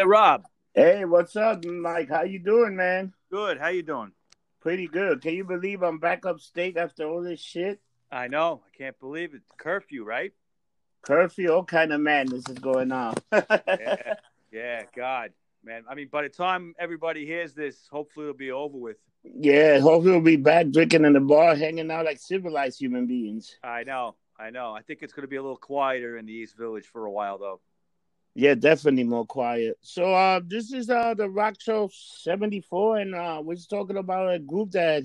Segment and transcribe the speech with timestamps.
[0.00, 0.44] Hey, Rob.
[0.72, 2.08] Hey, what's up, Mike?
[2.08, 3.12] How you doing, man?
[3.30, 3.58] Good.
[3.58, 4.12] How you doing?
[4.62, 5.20] Pretty good.
[5.20, 7.82] Can you believe I'm back upstate after all this shit?
[8.10, 8.62] I know.
[8.66, 9.42] I can't believe it.
[9.58, 10.32] Curfew, right?
[11.02, 13.12] Curfew, all kind of madness is going on.
[13.30, 14.14] yeah.
[14.50, 15.32] yeah, God,
[15.62, 15.82] man.
[15.86, 18.96] I mean, by the time everybody hears this, hopefully it'll be over with.
[19.22, 23.54] Yeah, hopefully we'll be back drinking in the bar, hanging out like civilized human beings.
[23.62, 24.14] I know.
[24.38, 24.72] I know.
[24.72, 27.10] I think it's going to be a little quieter in the East Village for a
[27.10, 27.60] while, though.
[28.34, 29.76] Yeah, definitely more quiet.
[29.82, 34.38] So uh this is uh the Rock Show 74 and uh we're talking about a
[34.38, 35.04] group that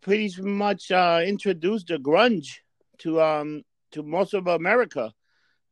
[0.00, 2.58] pretty much uh introduced the grunge
[2.98, 5.12] to um to most of America.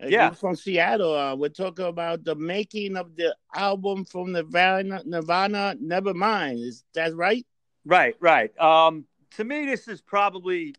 [0.00, 1.14] A yeah, from Seattle.
[1.14, 6.60] Uh, we're talking about the making of the album from Nirvana, Nirvana Nevermind.
[6.66, 7.46] Is that right?
[7.84, 8.58] Right, right.
[8.58, 9.04] Um,
[9.36, 10.74] to me, this is probably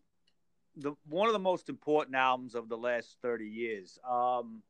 [0.76, 3.98] the one of the most important albums of the last thirty years.
[4.08, 4.62] Um,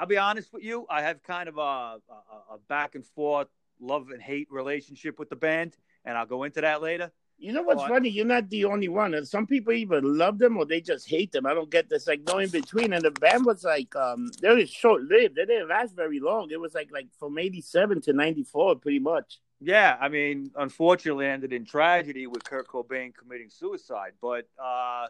[0.00, 0.86] I'll be honest with you.
[0.88, 3.48] I have kind of a, a, a back and forth
[3.80, 7.12] love and hate relationship with the band, and I'll go into that later.
[7.36, 8.08] You know what's funny?
[8.08, 9.12] You're not the only one.
[9.12, 11.44] And Some people either love them or they just hate them.
[11.44, 12.06] I don't get this.
[12.06, 12.94] Like no in between.
[12.94, 15.36] And the band was like, um, they were short lived.
[15.36, 16.50] They didn't last very long.
[16.50, 19.38] It was like like from '87 to '94, pretty much.
[19.60, 24.12] Yeah, I mean, unfortunately, ended in tragedy with Kurt Cobain committing suicide.
[24.22, 25.08] But uh,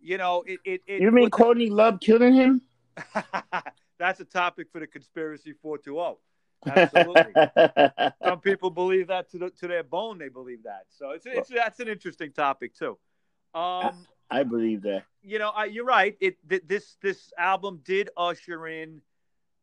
[0.00, 0.60] you know, it.
[0.66, 1.70] it, it you mean Courtney.
[1.70, 2.62] Love killing him?
[4.02, 6.16] That's a topic for the conspiracy 420.
[6.66, 8.10] Absolutely.
[8.24, 10.18] Some people believe that to, the, to their bone.
[10.18, 10.86] They believe that.
[10.88, 12.98] So it's, it's that's an interesting topic too.
[13.54, 15.04] Um, I believe that.
[15.22, 16.16] You know, I, you're right.
[16.20, 16.36] It
[16.68, 19.02] this this album did usher in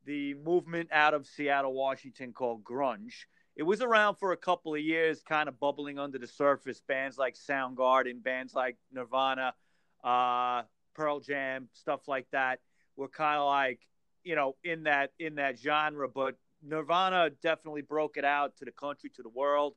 [0.06, 3.26] the movement out of Seattle, Washington, called grunge.
[3.58, 6.82] It was around for a couple of years, kind of bubbling under the surface.
[6.88, 9.54] Bands like Soundgarden, bands like Nirvana,
[10.02, 10.62] uh,
[10.95, 12.62] Pearl Jam, stuff like that
[12.95, 13.82] were kind of like
[14.23, 16.08] you know in that in that genre.
[16.08, 19.76] But Nirvana definitely broke it out to the country, to the world,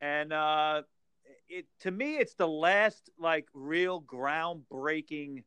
[0.00, 0.82] and uh,
[1.48, 5.44] it to me, it's the last like real groundbreaking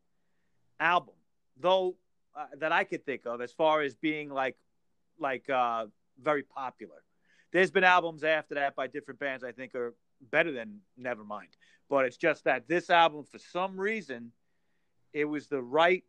[0.80, 1.16] album,
[1.60, 1.96] though
[2.38, 4.58] uh, that I could think of as far as being like
[5.20, 5.88] like uh,
[6.22, 7.04] very popular.
[7.52, 9.96] There's been albums after that by different bands I think are
[10.32, 11.56] better than Nevermind,
[11.90, 14.32] but it's just that this album, for some reason,
[15.14, 16.04] it was the right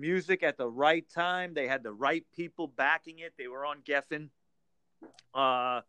[0.00, 1.54] music at the right time.
[1.54, 3.34] They had the right people backing it.
[3.38, 4.30] They were on Geffen,
[5.34, 5.82] uh,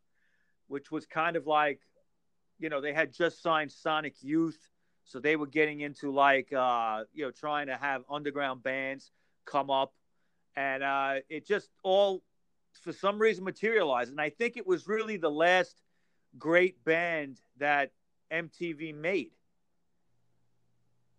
[0.67, 1.79] which was kind of like,
[2.59, 4.59] you know, they had just signed Sonic Youth,
[5.03, 9.11] so they were getting into like, uh, you know, trying to have underground bands
[9.45, 9.93] come up,
[10.55, 12.21] and uh, it just all,
[12.83, 14.11] for some reason, materialized.
[14.11, 15.81] And I think it was really the last
[16.37, 17.91] great band that
[18.31, 19.31] MTV made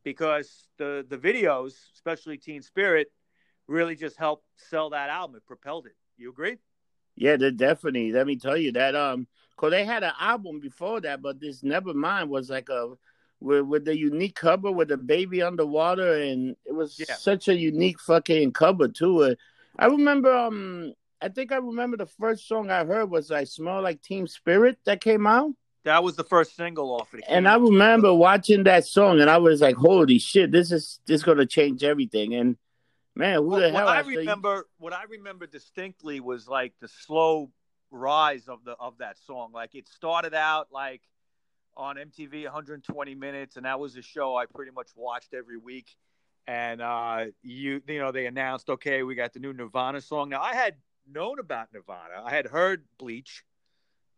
[0.04, 3.08] because the the videos, especially Teen Spirit,
[3.66, 5.36] really just helped sell that album.
[5.36, 5.96] It propelled it.
[6.16, 6.58] You agree?
[7.16, 8.12] Yeah, definitely.
[8.12, 8.94] Let me tell you that.
[8.94, 9.26] Um,
[9.56, 12.94] cause they had an album before that, but this Nevermind was like a
[13.41, 17.14] with, with the unique cover with the baby underwater, and it was yeah.
[17.16, 19.22] such a unique fucking cover too.
[19.22, 19.34] Uh,
[19.78, 20.32] I remember.
[20.32, 24.26] Um, I think I remember the first song I heard was "I Smell Like Teen
[24.26, 25.52] Spirit" that came out.
[25.84, 27.25] That was the first single off it.
[27.28, 30.53] And I remember watching that song, and I was like, "Holy shit!
[30.53, 32.56] This is this is gonna change everything." And
[33.16, 33.87] man, who well, the hell?
[33.87, 34.65] What I remember, you...
[34.78, 37.50] what I remember distinctly was like the slow
[37.91, 39.50] rise of the of that song.
[39.53, 41.03] Like it started out like
[41.76, 45.97] on MTV 120 minutes, and that was a show I pretty much watched every week.
[46.47, 50.28] And uh, you you know they announced, okay, we got the new Nirvana song.
[50.28, 50.76] Now I had
[51.10, 52.22] known about Nirvana.
[52.25, 53.42] I had heard Bleach.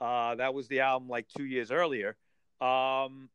[0.00, 2.16] Uh, that was the album like two years earlier.
[2.60, 3.28] Um,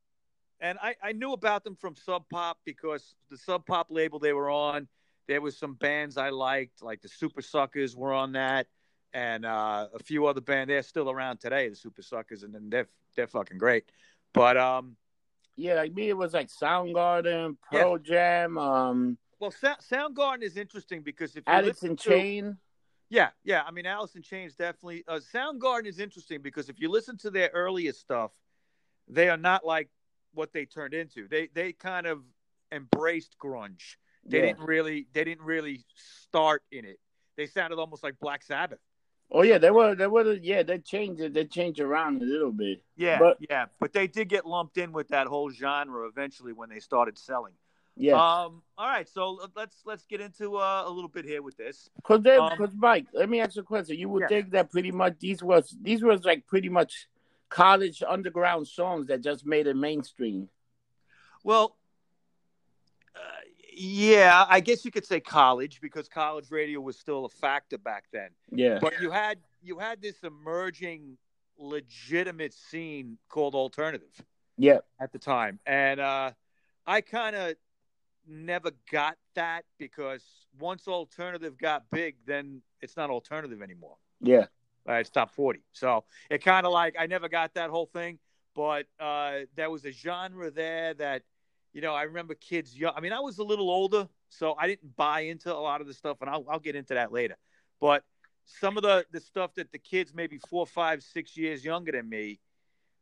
[0.59, 4.33] and I, I knew about them from Sub Pop because the Sub Pop label they
[4.33, 4.87] were on,
[5.27, 8.67] there was some bands I liked, like the Supersuckers were on that,
[9.13, 10.69] and uh, a few other bands.
[10.69, 13.85] They're still around today, the Supersuckers, and they're they're fucking great.
[14.33, 14.95] But um,
[15.55, 18.03] yeah, like me, it was like Soundgarden, Pearl yeah.
[18.03, 18.57] Jam.
[18.57, 22.57] Um, well, Soundgarden is interesting because if Alice in Chain.
[23.09, 23.63] Yeah, yeah.
[23.65, 25.03] I mean, Alice in Chains definitely.
[25.07, 28.31] Uh, Soundgarden is interesting because if you listen to their earliest stuff,
[29.07, 29.89] they are not like
[30.33, 31.27] what they turned into.
[31.27, 32.21] They they kind of
[32.71, 33.95] embraced grunge.
[34.25, 34.45] They yeah.
[34.45, 36.99] didn't really they didn't really start in it.
[37.35, 38.79] They sounded almost like Black Sabbath.
[39.31, 42.51] Oh yeah, they were they were yeah they changed it they changed around a little
[42.51, 42.83] bit.
[42.95, 46.69] Yeah, but, yeah, but they did get lumped in with that whole genre eventually when
[46.69, 47.53] they started selling.
[47.99, 48.13] Yeah.
[48.13, 48.63] Um.
[48.77, 49.07] All right.
[49.07, 51.89] So let's let's get into uh, a little bit here with this.
[52.03, 53.97] Cause they, um, cause Mike, let me ask you a question.
[53.97, 54.27] You would yeah.
[54.29, 57.09] think that pretty much these was these was like pretty much
[57.49, 60.47] college underground songs that just made it mainstream.
[61.43, 61.75] Well,
[63.15, 63.19] uh,
[63.75, 68.05] Yeah, I guess you could say college because college radio was still a factor back
[68.13, 68.29] then.
[68.49, 68.79] Yeah.
[68.79, 71.17] But you had you had this emerging
[71.57, 74.23] legitimate scene called alternative.
[74.57, 74.79] Yeah.
[75.01, 75.59] At the time.
[75.65, 76.31] And uh
[76.87, 77.55] I kind of
[78.29, 80.23] never got that because
[80.59, 83.97] once alternative got big, then it's not alternative anymore.
[84.21, 84.45] Yeah.
[84.87, 85.61] Uh, it's top 40.
[85.71, 88.19] So it kind of like, I never got that whole thing,
[88.55, 91.23] but uh, there was a genre there that,
[91.73, 92.93] you know, I remember kids young.
[92.95, 95.87] I mean, I was a little older, so I didn't buy into a lot of
[95.87, 97.35] the stuff, and I'll, I'll get into that later.
[97.79, 98.03] But
[98.45, 102.09] some of the, the stuff that the kids, maybe four, five, six years younger than
[102.09, 102.39] me,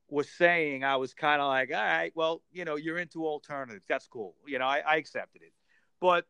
[0.09, 3.85] was saying, I was kind of like, all right, well, you know, you're into alternatives.
[3.87, 4.35] That's cool.
[4.45, 5.53] You know, I, I accepted it.
[5.99, 6.25] But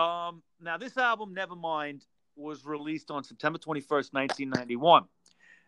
[0.00, 2.02] um, now this album, Nevermind,
[2.36, 5.04] was released on September 21st, 1991.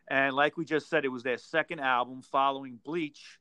[0.09, 3.39] And like we just said, it was their second album following Bleach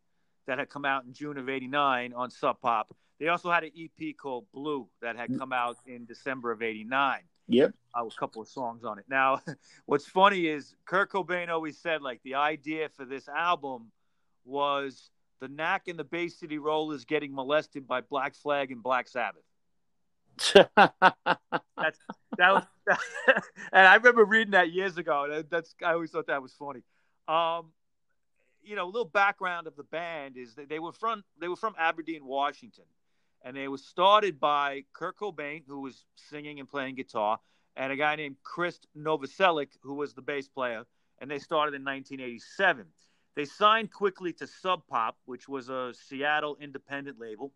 [0.48, 2.96] that had come out in June of 89 on Sub Pop.
[3.20, 7.20] They also had an EP called Blue that had come out in December of 89.
[7.48, 7.74] Yep.
[7.98, 9.06] Uh, a couple of songs on it.
[9.10, 9.42] Now,
[9.86, 13.92] what's funny is Kurt Cobain always said like the idea for this album
[14.44, 15.10] was
[15.40, 19.44] the Knack and the Bay City Rollers getting molested by Black Flag and Black Sabbath.
[20.76, 22.00] that's
[22.38, 22.64] that was,
[23.72, 25.44] and I remember reading that years ago.
[25.50, 26.84] That's I always thought that was funny.
[27.28, 27.72] Um,
[28.64, 31.56] you know, a little background of the band is that they were from they were
[31.56, 32.86] from Aberdeen, Washington,
[33.46, 37.40] and they were started by Kurt Cobain, who was singing and playing guitar,
[37.78, 40.84] and a guy named Chris Novoselic, who was the bass player,
[41.20, 42.88] and they started in 1987.
[43.36, 47.54] They signed quickly to Sub Pop, which was a Seattle independent label,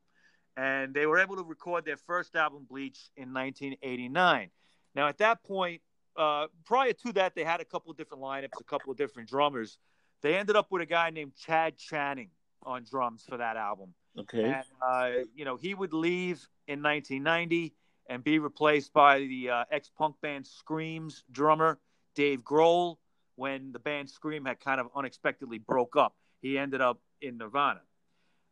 [0.56, 4.52] and they were able to record their first album, Bleach, in 1989.
[4.94, 5.82] Now, at that point,
[6.16, 9.28] uh, prior to that, they had a couple of different lineups, a couple of different
[9.28, 9.80] drummers.
[10.22, 12.30] They ended up with a guy named Chad Channing
[12.62, 13.94] on drums for that album.
[14.20, 14.44] Okay.
[14.44, 17.74] And, uh, you know, he would leave in 1990
[18.08, 21.80] and be replaced by the uh, ex punk band Scream's drummer,
[22.16, 22.98] Dave Grohl,
[23.36, 26.16] when the band Scream had kind of unexpectedly broke up.
[26.42, 27.82] He ended up in Nirvana.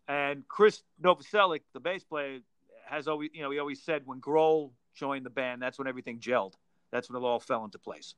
[0.08, 2.40] And Chris Novoselic, the bass player,
[2.86, 6.20] has always, you know, he always said when Grohl joined the band, that's when everything
[6.20, 6.54] gelled.
[6.92, 8.16] That's when it all fell into place.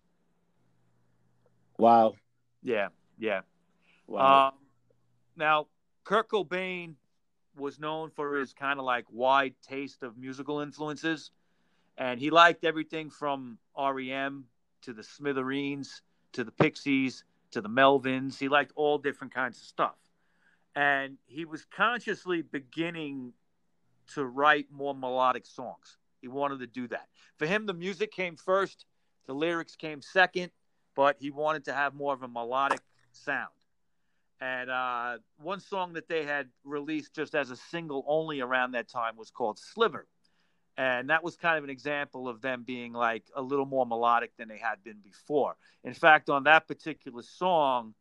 [1.80, 2.14] Wow.
[2.62, 3.42] Yeah, yeah.
[4.06, 4.50] Wow.
[4.50, 4.54] Um,
[5.36, 5.68] now,
[6.04, 6.96] Kurt Cobain
[7.60, 11.32] was known for his kind of like wide taste of musical influences,
[11.98, 14.46] and he liked everything from REM
[14.82, 16.02] to the Smithereens
[16.34, 18.38] to the Pixies to the Melvins.
[18.38, 19.96] He liked all different kinds of stuff.
[20.76, 23.34] And he was consciously beginning
[24.14, 25.98] to write more melodic songs.
[26.22, 27.08] He wanted to do that.
[27.38, 28.86] For him, the music came first,
[29.26, 30.52] the lyrics came second,
[30.96, 33.50] but he wanted to have more of a melodic sound.
[34.42, 38.88] And uh, one song that they had released just as a single only around that
[38.88, 40.08] time was called Sliver.
[40.78, 44.32] And that was kind of an example of them being like a little more melodic
[44.38, 45.58] than they had been before.
[45.84, 47.96] In fact, on that particular song,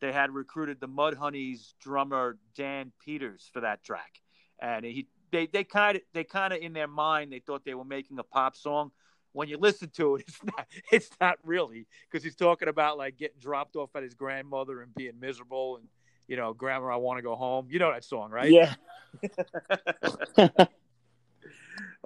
[0.00, 4.20] they had recruited the Mudhoney's drummer Dan Peters for that track.
[4.60, 7.74] And he they they kind of they kind of in their mind they thought they
[7.74, 8.90] were making a pop song.
[9.34, 13.18] When you listen to it, it's not it's not really because he's talking about like
[13.18, 15.86] getting dropped off at his grandmother and being miserable and
[16.26, 17.66] you know, grandma, I want to go home.
[17.68, 18.50] You know that song, right?
[18.50, 18.74] Yeah.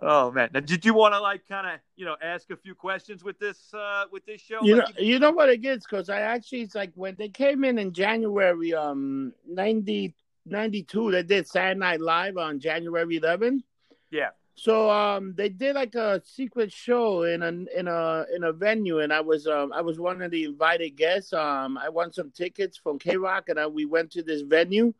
[0.00, 0.50] Oh man!
[0.54, 3.38] Now, did you want to like kind of you know ask a few questions with
[3.40, 4.60] this uh with this show?
[4.62, 5.18] You like know, you...
[5.18, 8.72] know what it is because I actually it's like when they came in in January
[8.74, 10.14] um 90,
[10.46, 13.64] 92, they did Saturday Night Live on January 11.
[14.12, 14.28] Yeah.
[14.58, 17.48] So um they did like a secret show in a
[17.78, 20.96] in a in a venue and I was um I was one of the invited
[20.96, 21.32] guests.
[21.32, 24.92] Um I won some tickets from K Rock and I, we went to this venue.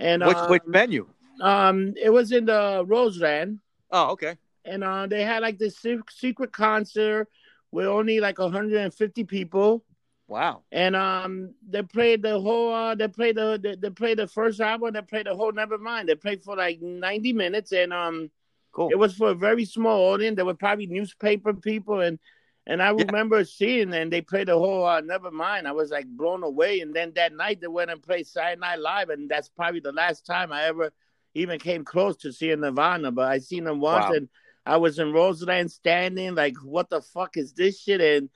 [0.00, 1.06] And which um, which venue?
[1.40, 3.60] Um it was in the Roseland.
[3.92, 4.36] Oh, okay.
[4.64, 5.76] And uh, they had like this
[6.10, 7.28] secret concert
[7.70, 9.84] with only like 150 people.
[10.26, 10.62] Wow.
[10.72, 12.72] And um, they played the whole.
[12.72, 14.94] Uh, they played the they, they played the first album.
[14.94, 16.06] They played the whole Nevermind.
[16.06, 18.30] They played for like 90 minutes, and um,
[18.74, 18.90] cool.
[18.90, 20.36] It was for a very small audience.
[20.36, 22.18] There were probably newspaper people, and
[22.66, 23.04] and I yeah.
[23.06, 25.66] remember seeing and they played the whole uh, Nevermind.
[25.66, 26.80] I was like blown away.
[26.80, 29.92] And then that night they went and played Saturday Night Live, and that's probably the
[29.92, 30.90] last time I ever
[31.34, 34.12] even came close to seeing Nirvana, but I seen them once wow.
[34.12, 34.28] and
[34.66, 38.00] I was in Roseland standing like, what the fuck is this shit?
[38.00, 38.30] And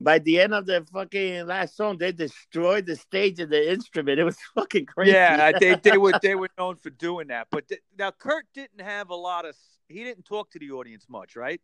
[0.00, 4.18] by the end of the fucking last song, they destroyed the stage and the instrument.
[4.18, 5.12] It was fucking crazy.
[5.12, 7.48] Yeah, they they were they were known for doing that.
[7.50, 9.56] But th- now Kurt didn't have a lot of.
[9.88, 11.60] He didn't talk to the audience much, right?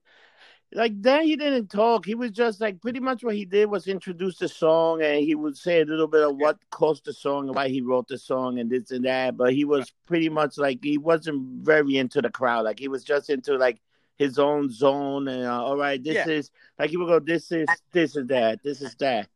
[0.75, 2.05] like then he didn't talk.
[2.05, 5.35] He was just like pretty much what he did was introduce the song and he
[5.35, 8.19] would say a little bit of what caused the song and why he wrote the
[8.19, 9.37] song and this and that.
[9.37, 12.65] But he was pretty much like he wasn't very into the crowd.
[12.65, 13.81] Like he was just into like
[14.17, 16.29] his own zone and uh, all right, this yeah.
[16.29, 19.29] is like he would go, this is this is that, this is that.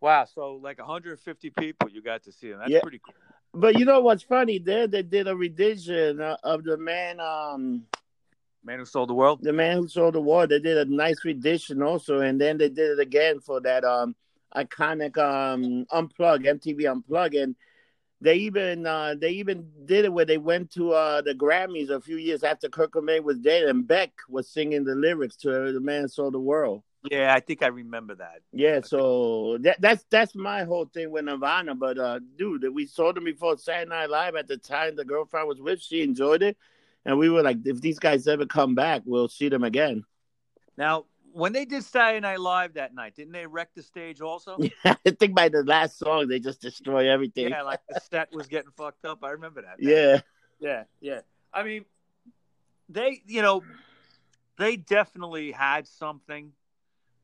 [0.00, 2.58] Wow, so like 150 people you got to see him.
[2.58, 2.80] That's yeah.
[2.80, 3.14] pretty cool.
[3.54, 4.58] But you know what's funny?
[4.58, 7.84] There they did a rendition uh, of the man um
[8.64, 9.40] Man Who Sold the World.
[9.42, 10.50] The Man Who Sold the World.
[10.50, 14.14] They did a nice rendition also, and then they did it again for that um
[14.56, 17.56] iconic um unplug MTV unplug, and
[18.22, 22.00] they even uh, they even did it where they went to uh, the Grammys a
[22.00, 25.80] few years after Kurt Cobain was dead, and Beck was singing the lyrics to "The
[25.80, 28.42] Man Sold the World." Yeah, I think I remember that.
[28.52, 31.74] Yeah, so that, that's that's my whole thing with Nirvana.
[31.74, 35.48] But uh, dude, we saw them before Saturday Night Live at the time the girlfriend
[35.48, 35.82] was with.
[35.82, 36.56] She enjoyed it,
[37.04, 40.04] and we were like, if these guys ever come back, we'll see them again.
[40.76, 44.58] Now, when they did Saturday Night Live that night, didn't they wreck the stage also?
[44.84, 47.48] Yeah, I think by the last song they just destroy everything.
[47.48, 49.22] Yeah, like the set was getting fucked up.
[49.22, 49.76] I remember that.
[49.78, 50.20] Yeah,
[50.60, 51.20] yeah, yeah.
[51.52, 51.84] I mean,
[52.88, 53.62] they, you know,
[54.58, 56.52] they definitely had something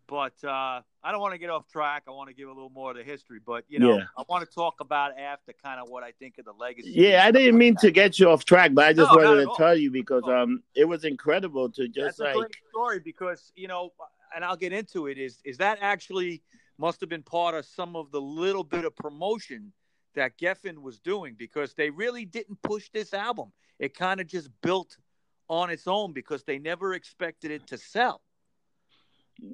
[0.09, 2.05] but uh, I don't want to get off track.
[2.09, 4.05] I want to give a little more of the history, but you know, yeah.
[4.17, 6.93] I want to talk about after kind of what I think of the legacy.
[6.95, 9.55] Yeah, I didn't mean to get you off track, but I just no, wanted to
[9.57, 13.53] tell you because um, it was incredible to just That's like a great story because
[13.55, 13.93] you know,
[14.35, 15.19] and I'll get into it.
[15.19, 16.43] Is is that actually
[16.79, 19.73] must have been part of some of the little bit of promotion
[20.15, 23.53] that Geffen was doing because they really didn't push this album.
[23.79, 24.97] It kind of just built
[25.49, 28.23] on its own because they never expected it to sell.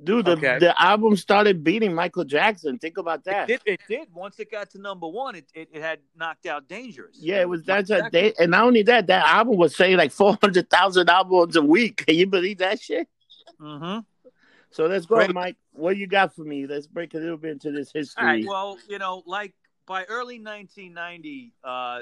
[0.05, 0.59] Dude, the, okay.
[0.59, 2.79] the album started beating Michael Jackson.
[2.79, 3.51] Think about that.
[3.51, 3.75] It did.
[3.75, 4.09] It did.
[4.15, 7.19] Once it got to number one, it, it, it had knocked out Dangerous.
[7.21, 8.33] Yeah, it was that's a day.
[8.39, 11.97] And not only that, that album was selling like 400,000 albums a week.
[12.07, 13.09] Can you believe that shit?
[13.61, 14.01] Mm-hmm.
[14.71, 15.35] So let's go, Great.
[15.35, 15.57] Mike.
[15.73, 16.67] What you got for me?
[16.67, 18.47] Let's break a little bit into this history.
[18.47, 19.55] well, you know, like
[19.87, 22.01] by early 1990, uh,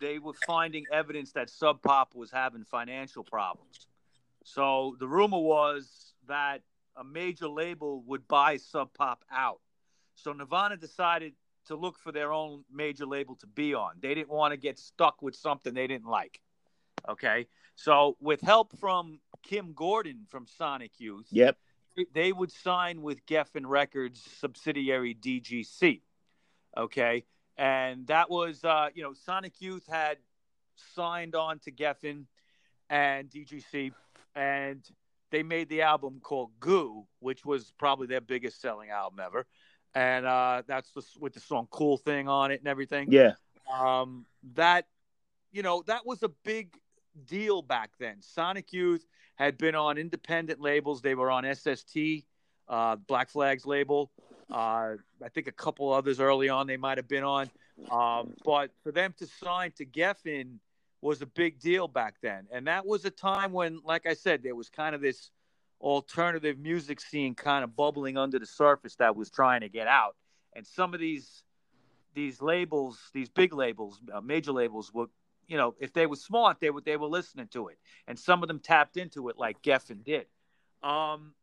[0.00, 3.86] they were finding evidence that Sub Pop was having financial problems.
[4.44, 6.62] So the rumor was that
[6.96, 9.60] a major label would buy Sub Pop out.
[10.14, 11.34] So Nirvana decided
[11.66, 13.92] to look for their own major label to be on.
[14.00, 16.40] They didn't want to get stuck with something they didn't like.
[17.08, 17.46] Okay.
[17.76, 21.56] So with help from Kim Gordon from Sonic Youth, yep.
[22.12, 26.02] they would sign with Geffen Records subsidiary DGC.
[26.76, 27.24] Okay.
[27.56, 30.18] And that was, uh, you know, Sonic Youth had
[30.94, 32.24] signed on to Geffen
[32.88, 33.92] and DGC.
[34.34, 34.82] And
[35.30, 39.46] they made the album called Goo, which was probably their biggest selling album ever,
[39.94, 43.10] and uh, that's the, with the song "Cool Thing" on it and everything.
[43.10, 43.32] Yeah,
[43.72, 44.86] um, that
[45.52, 46.74] you know that was a big
[47.26, 48.16] deal back then.
[48.20, 49.04] Sonic Youth
[49.36, 51.96] had been on independent labels; they were on SST,
[52.68, 54.10] uh, Black Flag's label.
[54.50, 57.50] Uh, I think a couple others early on they might have been on,
[57.90, 60.58] um, but for them to sign to Geffen
[61.02, 62.46] was a big deal back then.
[62.52, 65.30] And that was a time when, like I said, there was kind of this
[65.80, 70.16] alternative music scene kind of bubbling under the surface that was trying to get out.
[70.54, 71.42] And some of these
[72.12, 75.06] these labels, these big labels, uh, major labels, were,
[75.46, 78.42] you know, if they were smart, they were they were listening to it, and some
[78.42, 80.26] of them tapped into it like Geffen did.
[80.82, 81.34] Um,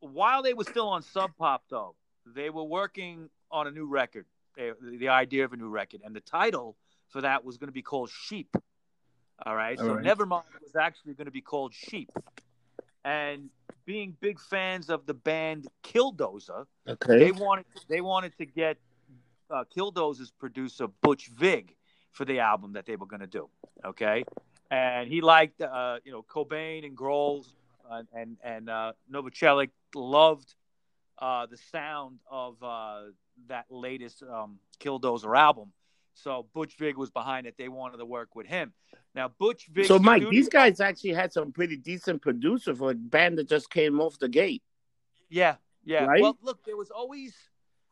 [0.00, 1.94] while they were still on Sub Pop, though,
[2.26, 4.26] they were working on a new record,
[4.56, 6.76] they, the idea of a new record, and the title
[7.08, 8.56] for that was going to be called Sheep.
[9.46, 9.78] All right.
[9.78, 10.04] All so right.
[10.04, 12.10] Nevermind was actually going to be called Sheep.
[13.04, 13.48] And
[13.86, 17.18] being big fans of the band Killdozer, okay.
[17.18, 18.76] they wanted they wanted to get
[19.50, 21.74] uh, Killdozer's producer Butch Vig
[22.12, 23.48] for the album that they were going to do.
[23.84, 24.24] Okay,
[24.70, 27.46] and he liked uh, you know Cobain and Grohl
[27.90, 30.54] uh, and and uh, Novoselic loved
[31.18, 33.02] uh, the sound of uh,
[33.48, 35.72] that latest um, Killdozer album.
[36.22, 37.54] So Butch Vig was behind it.
[37.58, 38.72] They wanted to work with him.
[39.14, 39.86] Now Butch Vig.
[39.86, 43.48] So Mike, studio, these guys actually had some pretty decent producer for a band that
[43.48, 44.62] just came off the gate.
[45.28, 46.04] Yeah, yeah.
[46.04, 46.22] Right?
[46.22, 47.34] Well, look, there was always,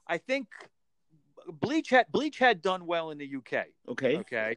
[0.06, 0.48] I think,
[1.60, 3.66] Bleach had Bleach had done well in the UK.
[3.88, 4.18] Okay.
[4.18, 4.54] Okay.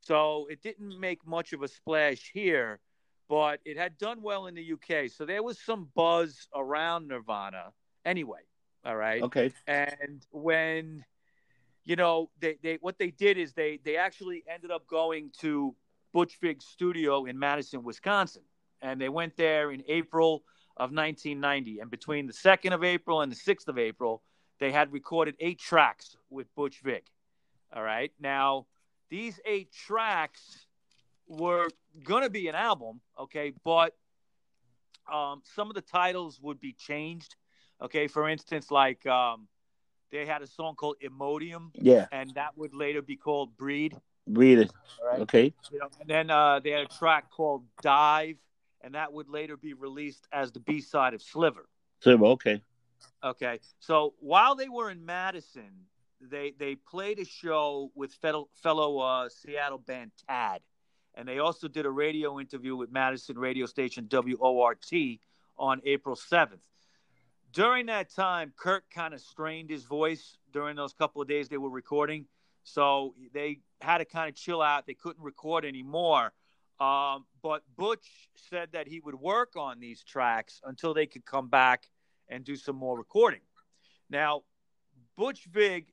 [0.00, 2.80] So it didn't make much of a splash here,
[3.28, 5.10] but it had done well in the UK.
[5.10, 7.72] So there was some buzz around Nirvana
[8.04, 8.40] anyway.
[8.84, 9.22] All right.
[9.22, 9.50] Okay.
[9.66, 11.04] And when
[11.84, 15.74] you know, they, they what they did is they they actually ended up going to
[16.12, 18.42] Butch Vig's studio in Madison, Wisconsin,
[18.80, 20.44] and they went there in April
[20.76, 21.80] of 1990.
[21.80, 24.22] And between the second of April and the sixth of April,
[24.60, 27.04] they had recorded eight tracks with Butch Vig.
[27.74, 28.66] All right, now
[29.10, 30.66] these eight tracks
[31.26, 31.68] were
[32.04, 33.94] gonna be an album, okay, but
[35.12, 37.36] um, some of the titles would be changed.
[37.82, 39.48] Okay, for instance, like um,
[40.10, 41.70] they had a song called Imodium.
[41.74, 42.06] Yeah.
[42.12, 43.96] And that would later be called Breed.
[44.26, 44.70] Breed.
[45.04, 45.20] Right?
[45.20, 45.54] Okay.
[45.72, 48.36] You know, and then uh, they had a track called Dive,
[48.80, 51.68] and that would later be released as the B side of Sliver.
[52.00, 52.62] Sliver, okay.
[53.22, 53.60] Okay.
[53.80, 55.86] So while they were in Madison,
[56.20, 60.60] they they played a show with fellow, fellow uh, Seattle band Tad,
[61.14, 64.86] and they also did a radio interview with Madison radio station WORT
[65.58, 66.62] on April seventh
[67.54, 71.56] during that time, Kurt kind of strained his voice during those couple of days they
[71.56, 72.26] were recording.
[72.64, 74.86] So they had to kind of chill out.
[74.86, 76.32] They couldn't record anymore.
[76.80, 81.48] Um, but Butch said that he would work on these tracks until they could come
[81.48, 81.88] back
[82.28, 83.40] and do some more recording.
[84.10, 84.42] Now,
[85.16, 85.92] Butch Vig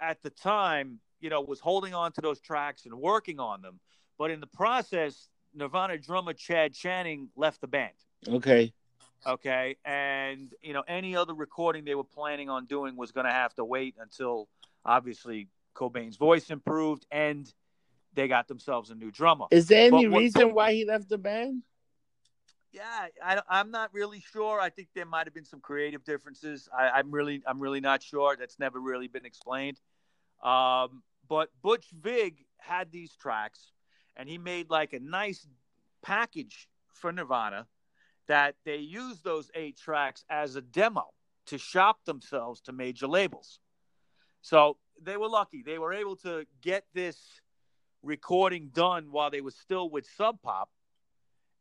[0.00, 3.80] at the time, you know, was holding on to those tracks and working on them.
[4.18, 7.94] But in the process, Nirvana drummer Chad Channing left the band.
[8.28, 8.72] Okay.
[9.26, 9.76] Okay.
[9.84, 13.54] And, you know, any other recording they were planning on doing was going to have
[13.54, 14.48] to wait until
[14.84, 17.52] obviously Cobain's voice improved and
[18.14, 19.46] they got themselves a new drummer.
[19.50, 21.62] Is there any what, reason why he left the band?
[22.72, 24.60] Yeah, I, am not really sure.
[24.60, 26.68] I think there might have been some creative differences.
[26.76, 28.36] I, am really, I'm really not sure.
[28.36, 29.80] That's never really been explained.
[30.42, 33.70] Um, but Butch Vig had these tracks,
[34.16, 35.46] and he made like a nice
[36.02, 37.66] package for Nirvana
[38.28, 41.06] that they used those eight tracks as a demo
[41.46, 43.60] to shop themselves to major labels.
[44.40, 45.62] So they were lucky.
[45.64, 47.18] They were able to get this
[48.02, 50.70] recording done while they were still with Sub Pop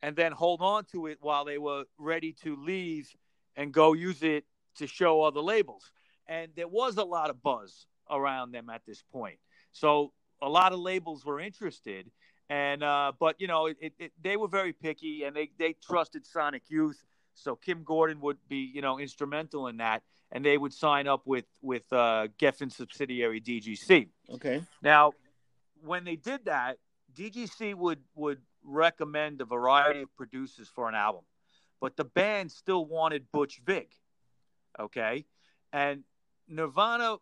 [0.02, 3.10] and then hold on to it while they were ready to leave
[3.56, 5.92] and go use it to show other labels.
[6.28, 9.40] And there was a lot of buzz around them at this point.
[9.72, 12.12] So a lot of labels were interested
[12.50, 16.26] and uh, but you know, it, it, they were very picky, and they they trusted
[16.26, 17.04] Sonic Youth.
[17.36, 21.22] So Kim Gordon would be you know instrumental in that, and they would sign up
[21.26, 24.10] with with uh, Geffen subsidiary DGC.
[24.36, 24.62] Okay.
[24.82, 25.14] Now,
[25.84, 26.78] when they did that,
[27.16, 31.24] DGC would would recommend a variety of producers for an album,
[31.80, 33.88] but the band still wanted Butch Vig.
[34.80, 35.26] Okay,
[35.72, 36.04] and
[36.48, 37.14] Nirvana,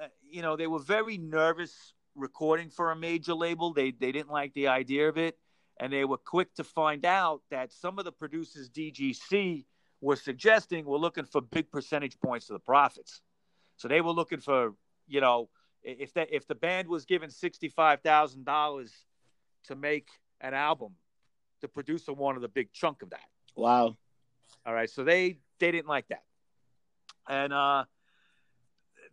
[0.00, 3.72] uh, you know, they were very nervous recording for a major label.
[3.72, 5.38] They they didn't like the idea of it,
[5.78, 9.64] and they were quick to find out that some of the producers DGC
[10.00, 13.20] were suggesting were looking for big percentage points of the profits.
[13.76, 14.74] So they were looking for
[15.06, 15.48] you know
[15.82, 18.92] if that if the band was given sixty five thousand dollars
[19.64, 20.08] to make
[20.40, 20.92] an album,
[21.60, 23.28] the producer wanted a big chunk of that.
[23.56, 23.96] Wow.
[24.66, 26.24] All right, so they they didn't like that,
[27.28, 27.84] and uh,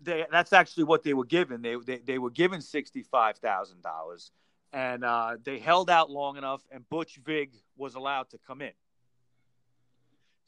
[0.02, 1.62] they that's actually what they were given.
[1.62, 4.32] They they, they were given sixty five thousand dollars,
[4.74, 8.74] and uh, they held out long enough, and Butch Vig was allowed to come in.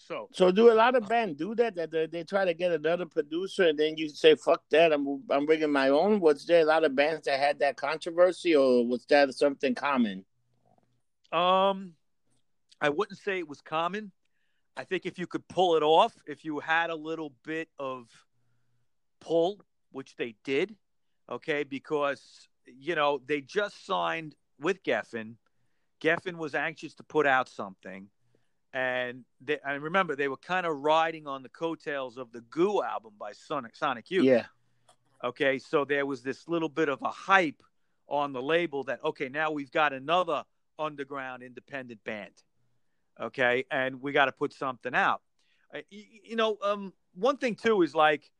[0.01, 1.75] So, so do a lot of bands do that?
[1.75, 4.93] That they, they try to get another producer, and then you say, "Fuck that!
[4.93, 8.55] I'm I'm bringing my own." Was there a lot of bands that had that controversy,
[8.55, 10.25] or was that something common?
[11.31, 11.93] Um,
[12.81, 14.11] I wouldn't say it was common.
[14.77, 18.07] I think if you could pull it off, if you had a little bit of
[19.19, 20.75] pull, which they did,
[21.29, 25.35] okay, because, you know, they just signed with Geffen.
[26.01, 28.09] Geffen was anxious to put out something.
[28.71, 32.83] And they, I remember they were kind of riding on the coattails of the Goo
[32.83, 34.25] album by Sonic, Sonic Youth.
[34.25, 34.45] Yeah.
[35.23, 37.61] Okay, so there was this little bit of a hype
[38.07, 40.43] on the label that okay, now we've got another
[40.77, 42.31] underground independent band.
[43.19, 45.21] Okay, and we got to put something out.
[45.89, 48.31] You, you know, um, one thing too is like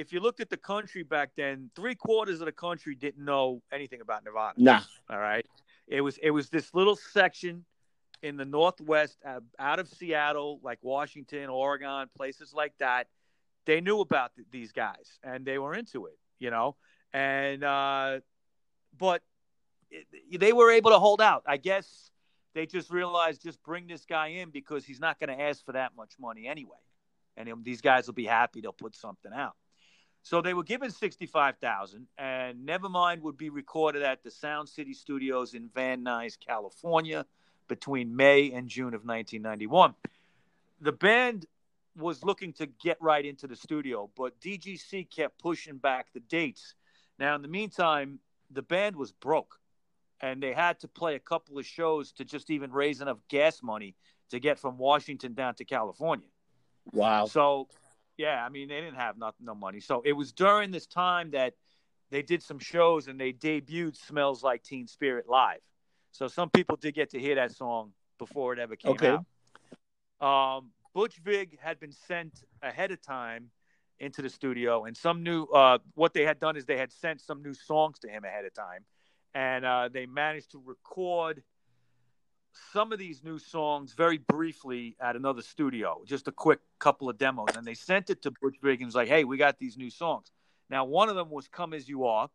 [0.00, 3.62] if you looked at the country back then, three quarters of the country didn't know
[3.70, 4.54] anything about Nirvana.
[4.56, 4.80] Nah.
[5.10, 5.44] All right.
[5.86, 7.64] It was it was this little section
[8.22, 13.08] in the Northwest, uh, out of Seattle, like Washington, Oregon, places like that.
[13.66, 16.76] They knew about th- these guys and they were into it, you know.
[17.12, 18.20] And uh,
[18.96, 19.22] but
[19.90, 21.42] it, they were able to hold out.
[21.46, 22.10] I guess
[22.54, 25.72] they just realized just bring this guy in because he's not going to ask for
[25.72, 26.78] that much money anyway,
[27.36, 28.60] and these guys will be happy.
[28.60, 29.56] They'll put something out.
[30.22, 35.54] So they were given 65,000 and Nevermind would be recorded at the Sound City Studios
[35.54, 37.24] in Van Nuys, California
[37.68, 39.94] between May and June of 1991.
[40.80, 41.46] The band
[41.96, 46.74] was looking to get right into the studio, but DGC kept pushing back the dates.
[47.18, 48.18] Now, in the meantime,
[48.50, 49.58] the band was broke
[50.20, 53.62] and they had to play a couple of shows to just even raise enough gas
[53.62, 53.94] money
[54.30, 56.28] to get from Washington down to California.
[56.92, 57.26] Wow.
[57.26, 57.68] So
[58.20, 61.30] yeah, I mean they didn't have not, no money, so it was during this time
[61.30, 61.54] that
[62.10, 65.60] they did some shows and they debuted "Smells Like Teen Spirit" live.
[66.12, 69.16] So some people did get to hear that song before it ever came okay.
[70.20, 70.56] out.
[70.56, 73.50] Um, Butch Vig had been sent ahead of time
[74.00, 75.44] into the studio, and some new.
[75.44, 78.44] Uh, what they had done is they had sent some new songs to him ahead
[78.44, 78.84] of time,
[79.34, 81.42] and uh, they managed to record
[82.72, 87.18] some of these new songs very briefly at another studio, just a quick couple of
[87.18, 89.76] demos, and they sent it to Butch Vig and was like, "Hey, we got these
[89.76, 90.30] new songs."
[90.68, 92.30] Now, one of them was "Come as You Are,"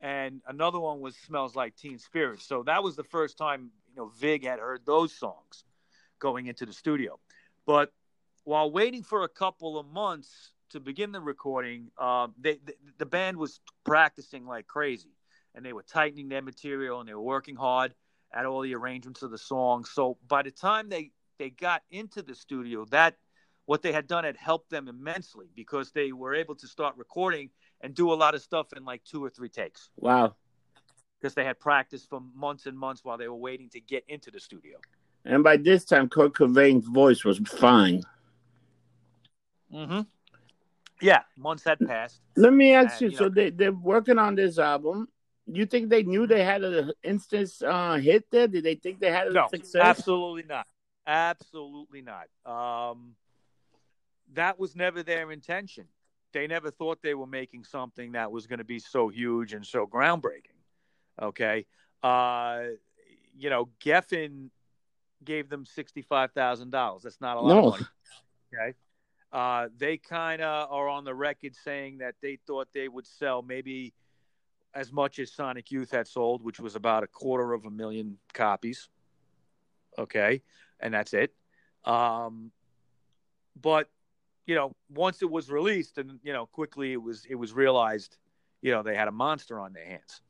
[0.00, 3.96] and another one was "Smells Like Teen Spirit." So that was the first time you
[3.96, 5.64] know Vig had heard those songs
[6.18, 7.18] going into the studio.
[7.66, 7.92] But
[8.44, 13.06] while waiting for a couple of months to begin the recording, uh, they, the, the
[13.06, 15.14] band was practicing like crazy,
[15.54, 17.94] and they were tightening their material and they were working hard
[18.32, 19.90] at all the arrangements of the songs.
[19.90, 23.16] So by the time they they got into the studio, that
[23.66, 27.50] what they had done had helped them immensely because they were able to start recording
[27.80, 29.90] and do a lot of stuff in like two or three takes.
[29.96, 30.34] Wow.
[31.20, 34.30] Because they had practiced for months and months while they were waiting to get into
[34.30, 34.78] the studio.
[35.24, 38.02] And by this time, Kurt Cobain's voice was fine.
[39.72, 40.00] Mm-hmm.
[41.02, 42.20] Yeah, months had passed.
[42.36, 45.08] Let me ask and, you, you know, so they, they're working on this album.
[45.50, 48.48] You think they knew they had an instant uh, hit there?
[48.48, 49.82] Did they think they had a no, success?
[49.82, 50.66] Absolutely not.
[51.06, 52.26] Absolutely not.
[52.44, 53.14] Um,
[54.34, 55.86] that was never their intention.
[56.34, 59.64] They never thought they were making something that was going to be so huge and
[59.64, 60.58] so groundbreaking.
[61.20, 61.64] Okay.
[62.02, 62.64] Uh,
[63.34, 64.50] you know, Geffen
[65.24, 67.02] gave them sixty-five thousand dollars.
[67.04, 67.58] That's not a lot no.
[67.68, 67.86] of money.
[68.52, 68.74] Okay.
[69.32, 73.42] Uh, they kind of are on the record saying that they thought they would sell
[73.42, 73.94] maybe
[74.74, 78.18] as much as Sonic Youth had sold, which was about a quarter of a million
[78.32, 78.88] copies.
[79.98, 80.42] Okay,
[80.80, 81.34] and that's it.
[81.84, 82.52] Um,
[83.60, 83.88] but
[84.46, 88.16] you know, once it was released, and you know, quickly it was it was realized,
[88.62, 90.20] you know, they had a monster on their hands.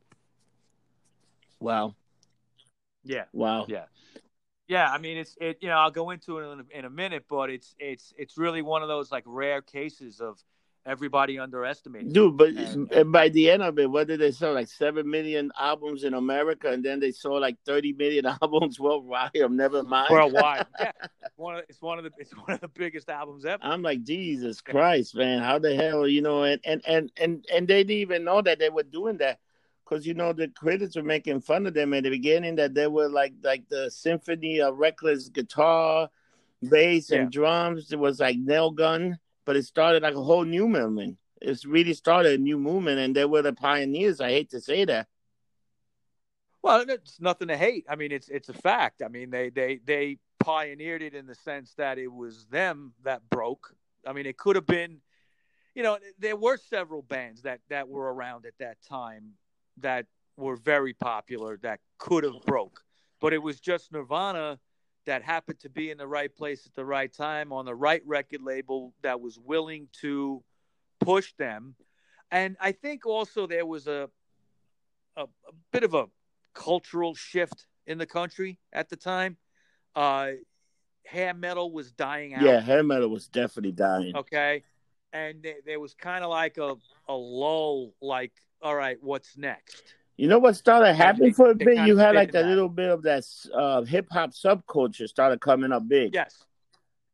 [1.60, 1.94] Wow.
[3.04, 3.24] Yeah.
[3.32, 3.66] Wow.
[3.68, 3.84] Yeah.
[4.68, 5.58] Yeah, I mean it's it.
[5.60, 8.36] You know, I'll go into it in a, in a minute, but it's it's it's
[8.36, 10.42] really one of those like rare cases of
[10.88, 12.12] everybody underestimated.
[12.12, 14.54] Dude, but and, and by the end of it, what did they sell?
[14.54, 19.30] Like seven million albums in America, and then they sold like thirty million albums worldwide.
[19.34, 20.08] Never mind.
[20.10, 20.92] Worldwide, yeah.
[21.36, 23.62] One of it's one of the it's one of the biggest albums ever.
[23.62, 25.42] I'm like Jesus Christ, man!
[25.42, 26.42] How the hell, you know?
[26.42, 29.38] And and and and and they didn't even know that they were doing that
[29.84, 32.86] because you know the critics were making fun of them at the beginning that they
[32.86, 36.08] were like like the symphony of reckless guitar,
[36.68, 37.18] bass, yeah.
[37.18, 37.92] and drums.
[37.92, 41.16] It was like nail gun, but it started like a whole new movement.
[41.40, 44.20] It's really started a new movement, and they were the pioneers.
[44.20, 45.06] I hate to say that.
[46.60, 47.86] Well, it's nothing to hate.
[47.88, 49.00] I mean, it's it's a fact.
[49.02, 53.22] I mean, they they they pioneered it in the sense that it was them that
[53.30, 53.74] broke.
[54.06, 54.98] I mean, it could have been,
[55.74, 59.30] you know, there were several bands that that were around at that time
[59.78, 60.04] that
[60.36, 62.84] were very popular that could have broke,
[63.18, 64.58] but it was just Nirvana
[65.08, 68.02] that happened to be in the right place at the right time on the right
[68.06, 70.44] record label that was willing to
[71.00, 71.74] push them.
[72.30, 74.10] And I think also there was a,
[75.16, 76.06] a, a bit of a
[76.52, 79.38] cultural shift in the country at the time.
[79.96, 80.32] Uh,
[81.06, 82.42] hair metal was dying out.
[82.42, 84.14] Yeah, hair metal was definitely dying.
[84.14, 84.62] Okay.
[85.14, 86.76] And there, there was kind of like a,
[87.08, 89.94] a lull, like all right, what's next?
[90.18, 91.86] You know what started happening for a bit?
[91.86, 95.86] You had like a little bit of that uh, hip hop subculture started coming up
[95.86, 96.12] big.
[96.12, 96.42] Yes,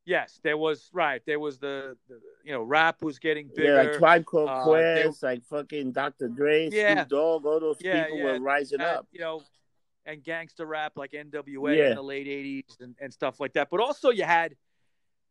[0.06, 1.20] yes, there was right.
[1.26, 3.74] There was the, the you know rap was getting bigger.
[3.74, 6.28] Yeah, like Tribe Called uh, Quest, like fucking Dr.
[6.28, 8.24] Dre, yeah, Snoop Dogg, all those yeah, people yeah.
[8.24, 9.06] were rising up.
[9.12, 9.42] You know,
[10.06, 11.90] and gangster rap like NWA yeah.
[11.90, 13.68] in the late '80s and, and stuff like that.
[13.70, 14.56] But also you had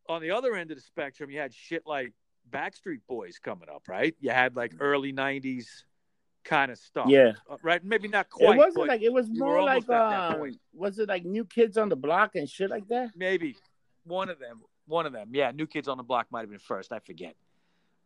[0.08, 2.14] on the other end of the spectrum, you had shit like
[2.48, 4.16] Backstreet Boys coming up, right?
[4.20, 5.66] You had like early '90s
[6.44, 7.08] kind of stuff.
[7.08, 7.34] Yeah.
[7.50, 7.84] Uh, right.
[7.84, 8.56] Maybe not quite.
[8.56, 11.96] It wasn't like it was more like um, was it like New Kids on the
[11.96, 13.12] Block and shit like that?
[13.16, 13.56] Maybe
[14.04, 14.62] one of them.
[14.86, 15.30] One of them.
[15.32, 16.92] Yeah, New Kids on the Block might have been first.
[16.92, 17.36] I forget.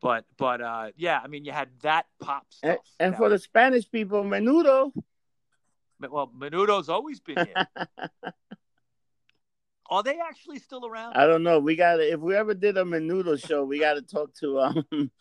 [0.01, 2.77] But but uh, yeah, I mean, you had that pop stuff.
[2.99, 3.33] And, and for was...
[3.33, 4.91] the Spanish people, Menudo.
[5.99, 7.67] Well, Menudo's always been here.
[9.89, 11.13] Are they actually still around?
[11.15, 11.59] I don't know.
[11.59, 14.59] We got to if we ever did a Menudo show, we got to talk to
[14.59, 15.11] um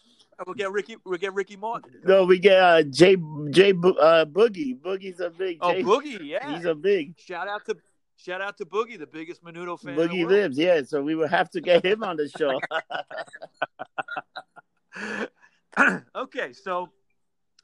[0.44, 0.96] We'll get Ricky.
[1.04, 1.92] We'll get Ricky Martin.
[2.04, 3.16] No, we get uh, Jay
[3.50, 4.78] Jay uh, Boogie.
[4.78, 5.58] Boogie's a big.
[5.60, 7.18] Oh, Jay, Boogie, yeah, he's a big.
[7.18, 7.76] Shout out to
[8.16, 9.96] shout out to Boogie, the biggest Menudo fan.
[9.96, 10.82] Boogie lives, yeah.
[10.82, 12.60] So we would have to get him on the show.
[16.14, 16.90] okay, so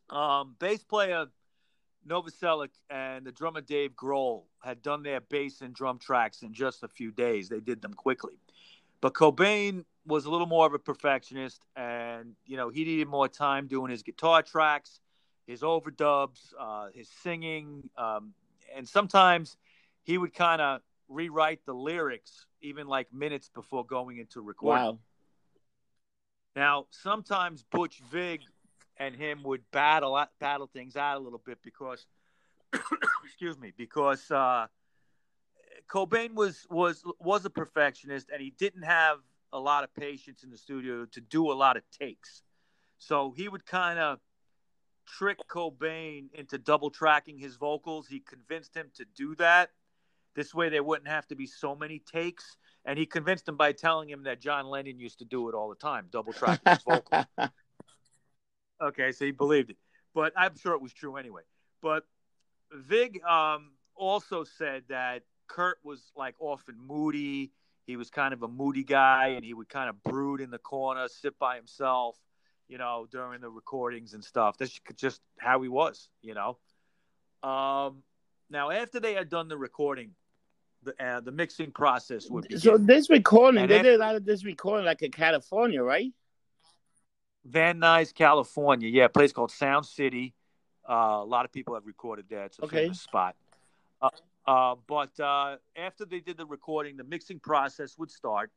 [0.09, 1.27] um, bass player
[2.09, 6.83] Novoselic and the drummer Dave Grohl had done their bass and drum tracks in just
[6.83, 7.49] a few days.
[7.49, 8.39] They did them quickly,
[9.01, 13.29] but Cobain was a little more of a perfectionist, and you know he needed more
[13.29, 15.01] time doing his guitar tracks,
[15.47, 18.35] his overdubs, uh, his singing, um,
[18.75, 19.57] and sometimes
[20.03, 24.85] he would kind of rewrite the lyrics even like minutes before going into recording.
[24.85, 24.99] Wow.
[26.55, 28.41] Now, sometimes Butch Vig
[28.99, 32.07] and him would battle battle things out a little bit because,
[33.25, 34.67] excuse me, because uh,
[35.89, 39.19] Cobain was was was a perfectionist and he didn't have
[39.53, 42.43] a lot of patience in the studio to do a lot of takes.
[42.99, 44.21] So he would kind of
[45.07, 48.07] trick Cobain into double tracking his vocals.
[48.07, 49.71] He convinced him to do that.
[50.35, 52.57] This way, there wouldn't have to be so many takes.
[52.85, 55.69] And he convinced him by telling him that John Lennon used to do it all
[55.69, 57.27] the time, double tracking his vocals.
[58.83, 59.77] okay, so he believed it.
[60.15, 61.43] But I'm sure it was true anyway.
[61.81, 62.05] But
[62.73, 67.53] Vig um, also said that Kurt was like often moody.
[67.87, 70.59] He was kind of a moody guy, and he would kind of brood in the
[70.59, 72.17] corner, sit by himself,
[72.69, 74.57] you know, during the recordings and stuff.
[74.57, 76.59] That's just how he was, you know.
[77.43, 78.03] Um,
[78.51, 80.13] now, after they had done the recording,
[80.85, 82.57] the uh, the mixing process would be.
[82.59, 85.83] So this recording, and they after, did a lot of this recording like in California,
[85.83, 86.13] right?
[87.45, 88.89] Van Nuys, California.
[88.89, 90.35] Yeah, a place called Sound City.
[90.89, 92.45] Uh, a lot of people have recorded there.
[92.45, 92.85] It's a okay.
[92.85, 93.37] famous spot.
[94.01, 94.11] Uh,
[94.47, 98.51] uh, but uh, after they did the recording, the mixing process would start.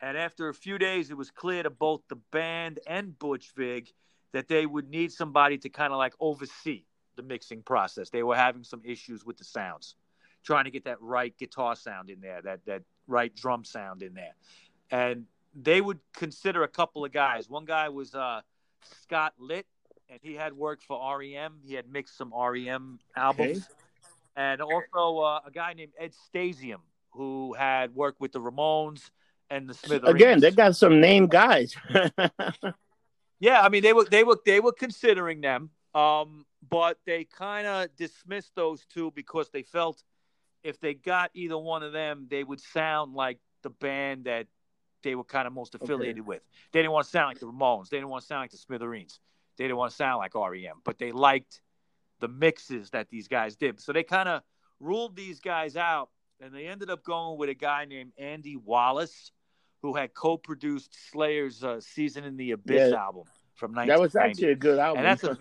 [0.00, 3.90] And after a few days, it was clear to both the band and Butch Vig
[4.32, 6.84] that they would need somebody to kind of like oversee
[7.16, 8.10] the mixing process.
[8.10, 9.96] They were having some issues with the sounds,
[10.44, 14.14] trying to get that right guitar sound in there, that that right drum sound in
[14.14, 14.34] there.
[14.90, 15.24] And
[15.54, 17.48] they would consider a couple of guys.
[17.48, 18.42] One guy was uh,
[19.02, 19.66] Scott Litt,
[20.08, 21.58] and he had worked for REM.
[21.64, 23.58] He had mixed some REM albums.
[23.58, 23.74] Okay
[24.38, 26.78] and also uh, a guy named Ed Stasium
[27.10, 29.10] who had worked with the Ramones
[29.50, 30.14] and the Smithereens.
[30.14, 31.74] Again, they got some name guys.
[33.40, 37.66] yeah, I mean they were they were they were considering them, um, but they kind
[37.66, 40.02] of dismissed those two because they felt
[40.62, 44.46] if they got either one of them, they would sound like the band that
[45.02, 46.26] they were kind of most affiliated okay.
[46.28, 46.42] with.
[46.72, 47.88] They didn't want to sound like the Ramones.
[47.88, 49.18] They didn't want to sound like the Smithereens.
[49.56, 51.60] They didn't want to sound like REM, but they liked
[52.20, 53.80] the mixes that these guys did.
[53.80, 54.42] So they kind of
[54.80, 59.32] ruled these guys out, and they ended up going with a guy named Andy Wallace,
[59.82, 62.98] who had co-produced Slayer's uh, "Season in the Abyss" yeah.
[62.98, 63.88] album from 1990.
[63.88, 64.98] That was actually a good album.
[64.98, 65.38] And that's a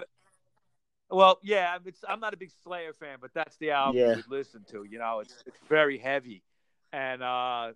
[1.10, 1.78] well, yeah.
[2.08, 4.16] I'm not a big Slayer fan, but that's the album yeah.
[4.16, 4.84] we listen to.
[4.84, 6.44] You know, it's it's very heavy,
[6.92, 7.72] and uh,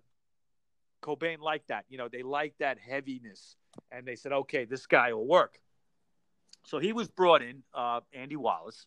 [1.02, 1.86] Cobain liked that.
[1.88, 3.56] You know, they liked that heaviness,
[3.90, 5.58] and they said, "Okay, this guy will work."
[6.64, 8.86] So he was brought in, uh, Andy Wallace,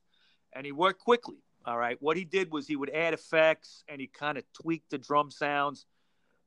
[0.53, 1.38] and he worked quickly.
[1.65, 1.97] All right.
[1.99, 5.31] What he did was he would add effects and he kind of tweaked the drum
[5.31, 5.85] sounds.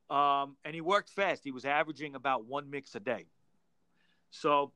[0.09, 1.43] Um, and he worked fast.
[1.43, 3.25] He was averaging about one mix a day.
[4.31, 4.71] So,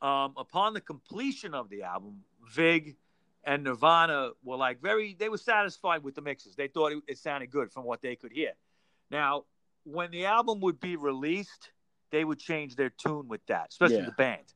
[0.00, 2.22] um, upon the completion of the album,
[2.52, 2.96] Vig
[3.44, 6.56] and Nirvana were like very, they were satisfied with the mixes.
[6.56, 8.52] They thought it, it sounded good from what they could hear.
[9.10, 9.44] Now,
[9.84, 11.70] when the album would be released,
[12.10, 14.06] they would change their tune with that, especially yeah.
[14.06, 14.54] the band.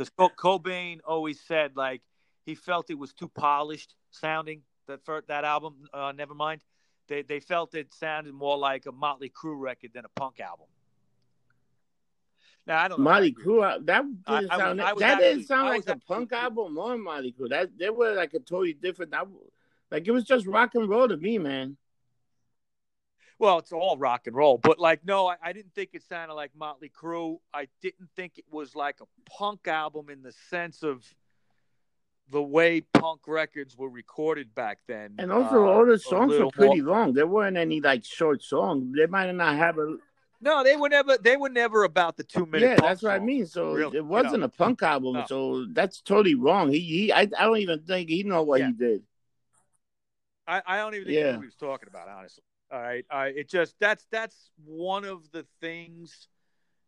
[0.00, 2.00] Because Cobain always said, like,
[2.46, 4.62] he felt it was too polished sounding.
[4.86, 6.62] That for that album, uh, never mind.
[7.06, 10.66] They they felt it sounded more like a Motley Crue record than a punk album.
[12.66, 13.00] Now I don't.
[13.00, 16.32] Motley Crue uh, that didn't I, sound I, I that didn't sound like a punk
[16.32, 17.50] album or Motley Crue.
[17.50, 19.10] That they were like a totally different.
[19.10, 19.26] That,
[19.90, 21.76] like it was just rock and roll to me, man.
[23.40, 26.34] Well, it's all rock and roll, but like, no, I, I, didn't think it sounded
[26.34, 27.38] like Motley Crue.
[27.54, 31.02] I didn't think it was like a punk album in the sense of
[32.30, 35.14] the way punk records were recorded back then.
[35.18, 36.94] And also, uh, all the songs were pretty more...
[36.94, 37.12] long.
[37.14, 38.94] There weren't any like short songs.
[38.94, 39.96] They might not have a.
[40.42, 41.16] No, they were never.
[41.16, 42.68] They were never about the two minute.
[42.68, 43.46] Yeah, that's what I mean.
[43.46, 44.44] So really, it wasn't you know?
[44.44, 45.14] a punk album.
[45.14, 45.24] No.
[45.26, 46.70] So that's totally wrong.
[46.70, 48.66] He, he I, I don't even think he know what yeah.
[48.66, 49.02] he did.
[50.46, 51.32] I, I don't even think yeah.
[51.32, 52.06] he was talking about.
[52.08, 52.42] Honestly,
[52.72, 53.04] all right.
[53.10, 56.28] I, it just that's that's one of the things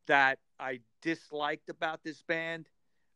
[0.06, 2.68] that I disliked about this band.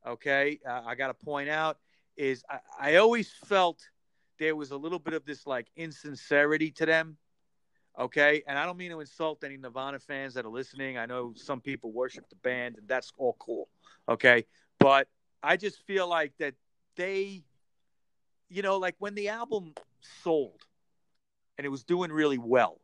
[0.06, 1.78] Okay, uh, I got to point out
[2.16, 3.80] is I, I always felt
[4.38, 7.16] there was a little bit of this like insincerity to them.
[7.98, 8.42] Okay.
[8.46, 10.98] And I don't mean to insult any Nirvana fans that are listening.
[10.98, 13.68] I know some people worship the band and that's all cool.
[14.08, 14.44] Okay.
[14.78, 15.08] But
[15.42, 16.54] I just feel like that
[16.96, 17.44] they,
[18.48, 19.74] you know, like when the album
[20.22, 20.60] sold
[21.56, 22.80] and it was doing really well,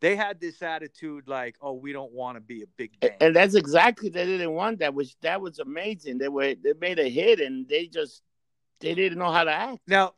[0.00, 3.36] they had this attitude like, "Oh, we don't want to be a big band," and
[3.36, 4.94] that's exactly they didn't want that.
[4.94, 6.18] Which that was amazing.
[6.18, 8.22] They were they made a hit, and they just
[8.80, 9.80] they didn't know how to act.
[9.86, 10.14] Now,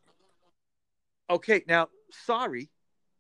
[1.31, 2.71] okay, now sorry,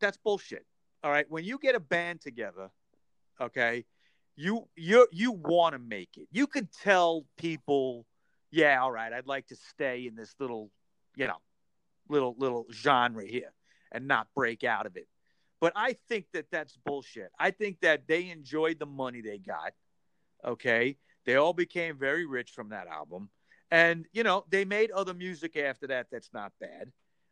[0.00, 0.66] that's bullshit.
[1.02, 2.70] All right, when you get a band together,
[3.40, 3.87] okay,
[4.37, 6.28] you you you want to make it.
[6.30, 8.06] You could tell people,
[8.50, 10.70] yeah, all right, I'd like to stay in this little,
[11.16, 11.38] you know,
[12.11, 13.52] little little genre here
[13.92, 15.09] and not break out of it.
[15.61, 17.31] But I think that that's bullshit.
[17.38, 19.72] I think that they enjoyed the money they got.
[20.44, 20.96] Okay.
[21.26, 23.29] They all became very rich from that album.
[23.70, 26.90] And, you know, they made other music after that that's not bad.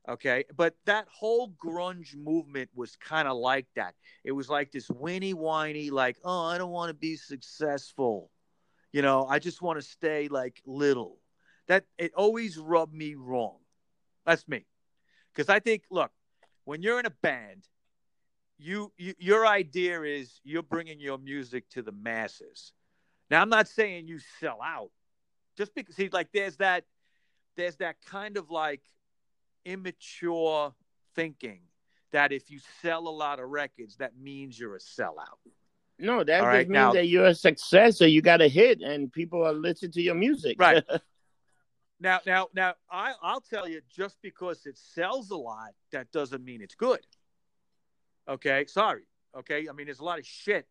[0.09, 0.45] Okay.
[0.55, 3.95] But that whole grunge movement was kind of like that.
[4.25, 8.31] It was like this whinny whiny, like, oh, I don't want to be successful.
[8.93, 11.19] You know, I just want to stay like little.
[11.67, 13.57] That it always rubbed me wrong.
[14.27, 14.67] That's me.
[15.35, 16.11] Because I think, look,
[16.69, 17.67] when you're in a band,
[18.59, 22.75] you, you your idea is you're bringing your music to the masses.
[23.31, 24.91] Now, I'm not saying you sell out,
[25.57, 26.85] just because he's like there's that
[27.57, 28.83] there's that kind of like
[29.65, 30.75] immature
[31.15, 31.61] thinking
[32.13, 35.41] that if you sell a lot of records, that means you're a sellout.
[35.99, 38.49] No, that All just right, means now, that you're a success or you got a
[38.49, 40.61] hit and people are listening to your music.
[40.61, 40.85] Right.
[42.01, 46.45] now, now, now, I, I'll tell you, just because it sells a lot, that doesn't
[46.45, 47.01] mean it's good.
[48.29, 49.03] Okay, sorry.
[49.37, 50.67] Okay, I mean, there's a lot of shit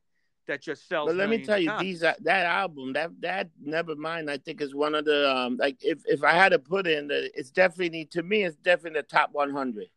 [0.47, 1.09] that just sells.
[1.09, 4.29] But let me tell you, these uh, that album, that that never mind.
[4.29, 7.07] I think is one of the um like if if I had to put in,
[7.07, 9.87] the, it's definitely to me, it's definitely the top 100.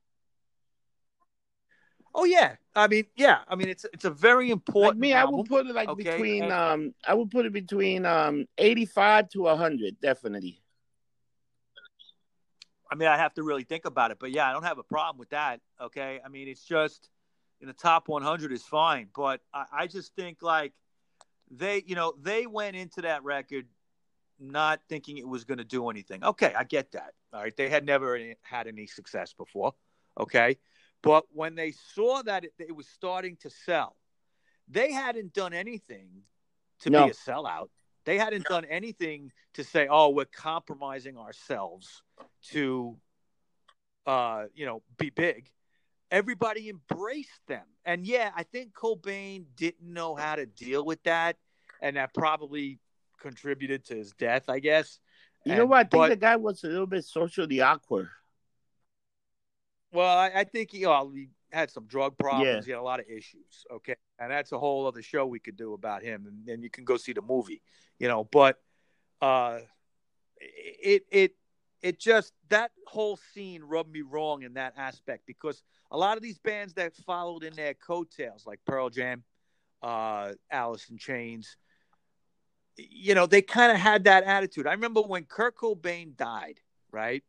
[2.14, 4.96] Oh yeah, I mean yeah, I mean it's it's a very important.
[4.96, 5.34] Like me, album.
[5.34, 6.02] I would put it like okay.
[6.02, 10.60] between um I would put it between um 85 to 100, definitely.
[12.90, 14.82] I mean, I have to really think about it, but yeah, I don't have a
[14.82, 15.60] problem with that.
[15.80, 17.08] Okay, I mean, it's just
[17.60, 19.08] in the top 100 is fine.
[19.14, 20.72] But I, I just think like
[21.50, 23.66] they, you know, they went into that record
[24.38, 26.24] not thinking it was going to do anything.
[26.24, 27.12] Okay, I get that.
[27.32, 29.74] All right, they had never had any success before.
[30.18, 30.56] Okay,
[31.02, 33.96] but when they saw that it, it was starting to sell,
[34.68, 36.22] they hadn't done anything
[36.80, 37.04] to no.
[37.04, 37.68] be a sellout.
[38.04, 42.02] They hadn't done anything to say, "Oh, we're compromising ourselves
[42.50, 42.96] to,
[44.06, 45.50] uh, you know, be big."
[46.10, 47.64] everybody embraced them.
[47.84, 51.36] And yeah, I think Cobain didn't know how to deal with that,
[51.80, 52.78] and that probably
[53.20, 54.98] contributed to his death, I guess.
[55.44, 55.78] You and, know what?
[55.78, 58.08] I think but, the guy was a little bit socially awkward.
[59.92, 62.46] Well, I, I think he, he had some drug problems.
[62.46, 62.62] Yeah.
[62.64, 63.64] He had a lot of issues.
[63.72, 66.70] Okay, and that's a whole other show we could do about him, and then you
[66.70, 67.62] can go see the movie.
[67.98, 68.56] You know, but
[69.20, 69.60] uh,
[70.40, 71.34] it it
[71.82, 76.22] it just that whole scene rubbed me wrong in that aspect because a lot of
[76.22, 79.24] these bands that followed in their coattails, like Pearl Jam,
[79.82, 81.56] uh, Alice in Chains,
[82.76, 84.66] you know, they kind of had that attitude.
[84.66, 86.60] I remember when Kurt Cobain died,
[86.92, 87.22] right?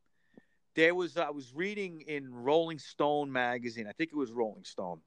[0.76, 3.88] There was I was reading in Rolling Stone magazine.
[3.88, 5.02] I think it was Rolling Stone.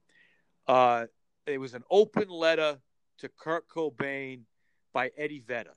[0.67, 1.05] Uh,
[1.45, 2.79] it was an open letter
[3.19, 4.41] to Kurt Cobain
[4.93, 5.75] by Eddie Vedder.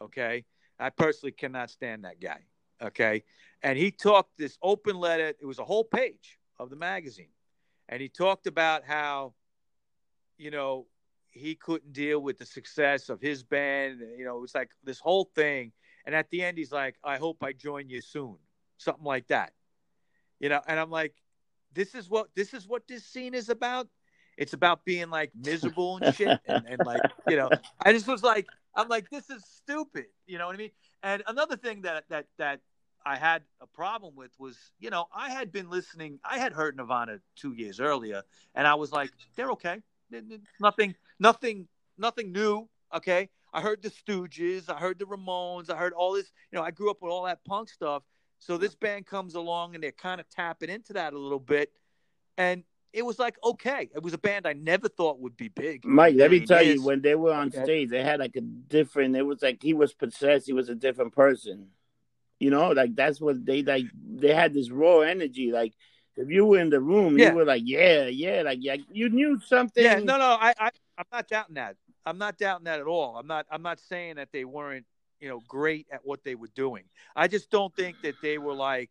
[0.00, 0.44] Okay,
[0.78, 2.40] I personally cannot stand that guy.
[2.82, 3.22] Okay.
[3.62, 7.32] And he talked this open letter, it was a whole page of the magazine.
[7.88, 9.34] And he talked about how,
[10.38, 10.86] you know,
[11.30, 14.00] he couldn't deal with the success of his band.
[14.16, 15.72] You know, it was like this whole thing.
[16.06, 18.36] And at the end, he's like, I hope I join you soon.
[18.78, 19.52] Something like that.
[20.38, 21.14] You know, and I'm like,
[21.72, 23.88] this is what this is what this scene is about.
[24.36, 26.38] It's about being like miserable and shit.
[26.46, 27.50] and, and like, you know,
[27.84, 30.06] I just was like, I'm like, this is stupid.
[30.26, 30.70] You know what I mean?
[31.02, 32.60] And another thing that that that
[33.04, 36.20] I had a problem with was, you know, I had been listening.
[36.24, 38.22] I had heard Nirvana two years earlier,
[38.54, 39.82] and I was like, they're okay.
[40.58, 42.68] Nothing, nothing, nothing new.
[42.94, 43.28] Okay.
[43.52, 44.68] I heard the Stooges.
[44.68, 45.70] I heard the Ramones.
[45.70, 46.30] I heard all this.
[46.50, 48.02] You know, I grew up with all that punk stuff.
[48.38, 51.70] So this band comes along and they're kind of tapping into that a little bit,
[52.38, 53.90] and it was like okay.
[53.94, 55.84] It was a band I never thought would be big.
[55.84, 57.62] Mike, let me tell you, when they were on okay.
[57.62, 59.14] stage, they had like a different.
[59.14, 60.46] It was like he was possessed.
[60.46, 61.68] He was a different person.
[62.38, 63.84] You know, like that's what they like.
[63.94, 65.52] They had this raw energy.
[65.52, 65.74] Like
[66.16, 67.30] if you were in the room, yeah.
[67.30, 69.84] you were like, yeah, yeah, like yeah, you knew something.
[69.84, 71.76] Yeah, no, no, I, I, I'm not doubting that.
[72.06, 73.16] I'm not doubting that at all.
[73.16, 74.86] I'm not, I'm not saying that they weren't,
[75.20, 76.84] you know, great at what they were doing.
[77.14, 78.90] I just don't think that they were like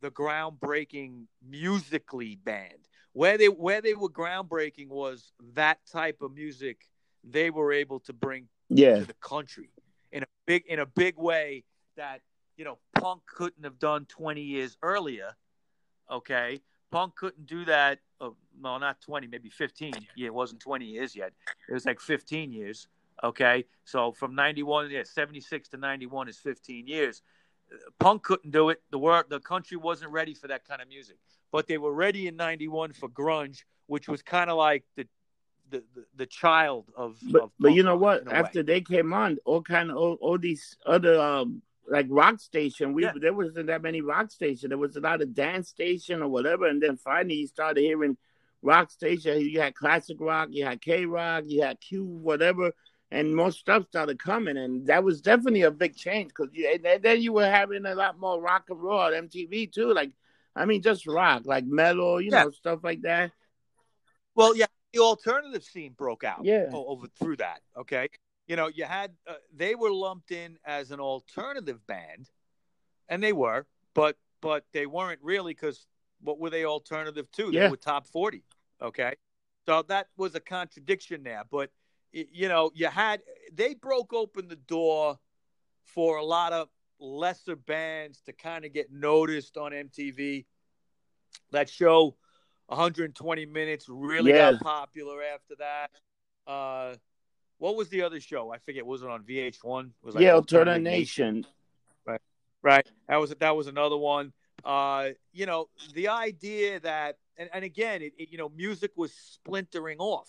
[0.00, 2.88] the groundbreaking musically band.
[3.14, 6.88] Where they, where they were groundbreaking was that type of music
[7.24, 8.98] they were able to bring yeah.
[8.98, 9.70] to the country
[10.10, 11.64] in a big, in a big way
[11.96, 12.20] that
[12.56, 15.30] you know, Punk couldn't have done 20 years earlier.
[16.10, 16.60] Okay.
[16.92, 17.98] Punk couldn't do that.
[18.20, 19.94] Oh, well, not 20, maybe 15.
[20.14, 21.32] Yeah, it wasn't 20 years yet.
[21.68, 22.86] It was like 15 years.
[23.24, 23.64] Okay.
[23.84, 27.22] So from 91, yeah, 76 to 91 is 15 years.
[27.98, 28.82] Punk couldn't do it.
[28.90, 31.16] The world, the country wasn't ready for that kind of music.
[31.50, 35.06] But they were ready in 91 for grunge, which was kind of like the
[35.70, 38.64] the, the, the, child of but, of but you know what after way.
[38.64, 42.92] they came on all kind of all, all these other um like rock station.
[42.92, 43.12] We Yeah.
[43.20, 44.68] there wasn't that many rock station.
[44.70, 48.16] There was a lot of dance station or whatever, and then finally you started hearing
[48.62, 49.40] rock station.
[49.40, 52.72] You had classic rock, you had K rock, you had Q whatever,
[53.10, 57.20] and more stuff started coming, and that was definitely a big change because and then
[57.20, 59.92] you were having a lot more rock and roll on MTV too.
[59.92, 60.12] Like,
[60.54, 62.44] I mean, just rock, like metal, you Yeah.
[62.44, 63.32] know, stuff like that.
[64.34, 66.44] Well, yeah, the alternative scene broke out.
[66.44, 66.70] Yeah.
[66.72, 67.60] over through that.
[67.76, 68.08] Okay,
[68.52, 72.28] you know, you had uh, they were lumped in as an alternative band,
[73.08, 75.86] and they were, but but they weren't really because
[76.20, 77.50] what were they alternative to?
[77.50, 78.42] They were top forty.
[78.82, 79.14] Okay,
[79.64, 81.44] so that was a contradiction there.
[81.50, 81.70] But
[82.12, 85.18] you know, you had they broke open the door
[85.86, 90.44] for a lot of lesser bands to kind of get noticed on MTV.
[91.52, 92.16] That show,
[92.66, 94.52] 120 minutes, really Yeah.
[94.52, 95.90] got popular after that.
[96.46, 96.96] Uh,
[97.62, 98.52] what was the other show?
[98.52, 98.84] I forget.
[98.84, 99.84] Was it on VH1?
[99.84, 101.46] It was like yeah, Alternative Alternate Nation.
[102.04, 102.20] right?
[102.60, 102.90] right.
[103.08, 104.32] That was that was another one.
[104.64, 109.12] Uh, you know, the idea that, and, and again, it, it, you know, music was
[109.12, 110.28] splintering off.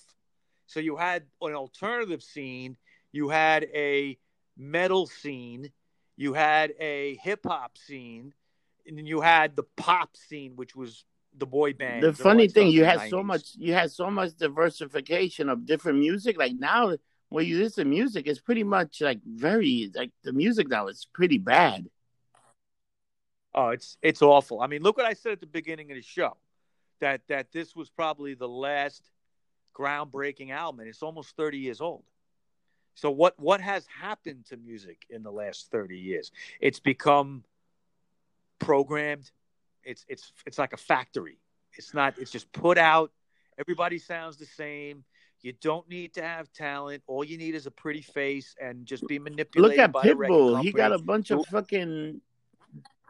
[0.68, 2.78] So you had an alternative scene,
[3.12, 4.16] you had a
[4.56, 5.72] metal scene,
[6.16, 8.32] you had a hip hop scene,
[8.86, 11.04] and then you had the pop scene, which was
[11.36, 12.04] the boy band.
[12.04, 16.38] the funny thing, you had so much, you had so much diversification of different music.
[16.38, 16.96] Like now,
[17.34, 21.08] when you listen to music, it's pretty much like very like the music now is
[21.16, 21.90] pretty bad.
[23.56, 24.62] Oh, it's it's awful.
[24.62, 26.38] I mean, look what I said at the beginning of the show,
[27.02, 29.02] that that this was probably the last
[29.76, 32.04] groundbreaking album, and it's almost thirty years old.
[32.94, 36.32] So what what has happened to music in the last thirty years?
[36.62, 37.44] It's become
[38.60, 39.32] programmed.
[39.84, 41.40] It's it's it's like a factory.
[41.80, 42.20] It's not.
[42.20, 43.12] It's just put out.
[43.58, 45.04] Everybody sounds the same.
[45.44, 47.04] You don't need to have talent.
[47.06, 49.78] All you need is a pretty face and just be manipulated.
[49.78, 52.22] Look at Pitbull; he got a bunch of fucking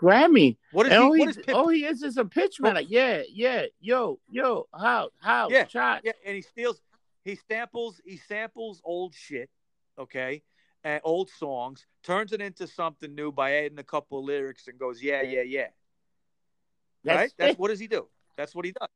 [0.02, 0.58] Grammy.
[0.72, 1.04] What is And he?
[1.06, 1.54] all What he, is Pitbull?
[1.56, 2.74] all he is is a pitch man.
[2.74, 6.02] Like, yeah, yeah, yo, yo, how, how, Yeah, shot.
[6.04, 6.82] Yeah, and he steals,
[7.24, 9.50] he samples, he samples old shit,
[10.00, 10.42] okay,
[10.84, 14.80] and old songs, turns it into something new by adding a couple of lyrics, and
[14.80, 15.68] goes, yeah, yeah, yeah.
[17.04, 17.34] That's right?
[17.38, 18.08] That's what does he do?
[18.38, 18.90] That's what he does.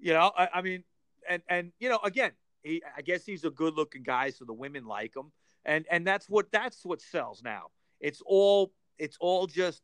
[0.00, 0.82] You know, I, I mean,
[1.28, 2.32] and and you know, again,
[2.62, 5.32] he, I guess he's a good-looking guy, so the women like him,
[5.64, 7.70] and and that's what that's what sells now.
[8.00, 9.82] It's all, it's all just,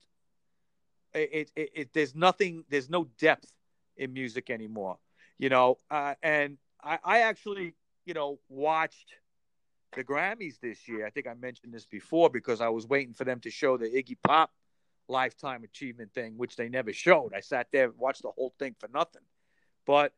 [1.13, 3.53] it, it, it there's nothing, there's no depth
[3.97, 4.99] in music anymore.
[5.39, 7.75] You know, uh, and I, I actually,
[8.07, 9.13] you know, watched
[9.93, 11.07] the Grammys this year.
[11.07, 13.87] I think I mentioned this before because I was waiting for them to show the
[13.87, 14.51] Iggy Pop
[15.09, 17.33] lifetime achievement thing, which they never showed.
[17.35, 19.23] I sat there and watched the whole thing for nothing.
[19.87, 20.13] But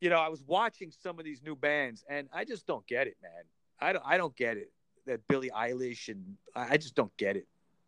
[0.00, 3.06] you know, I was watching some of these new bands, and I just don't get
[3.06, 3.32] it, man.
[3.80, 4.70] I don't, I don't get it.
[5.06, 7.46] That Billie Eilish and I just don't get it.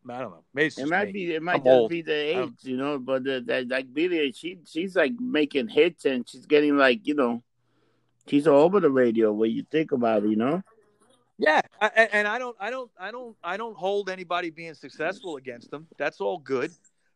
[0.09, 0.45] I don't know.
[0.55, 1.13] Maybe It might me.
[1.13, 1.91] be, it might I'm just old.
[1.91, 2.99] be the age, you know.
[2.99, 7.13] But the, that, like Billie, she, she's like making hits and she's getting like, you
[7.15, 7.43] know,
[8.27, 9.31] she's all over the radio.
[9.33, 10.63] When you think about it, you know.
[11.37, 14.73] Yeah, I, and- and I don't, I don't, I don't, I don't hold anybody being
[14.75, 15.87] successful against them.
[15.99, 16.71] That's all good,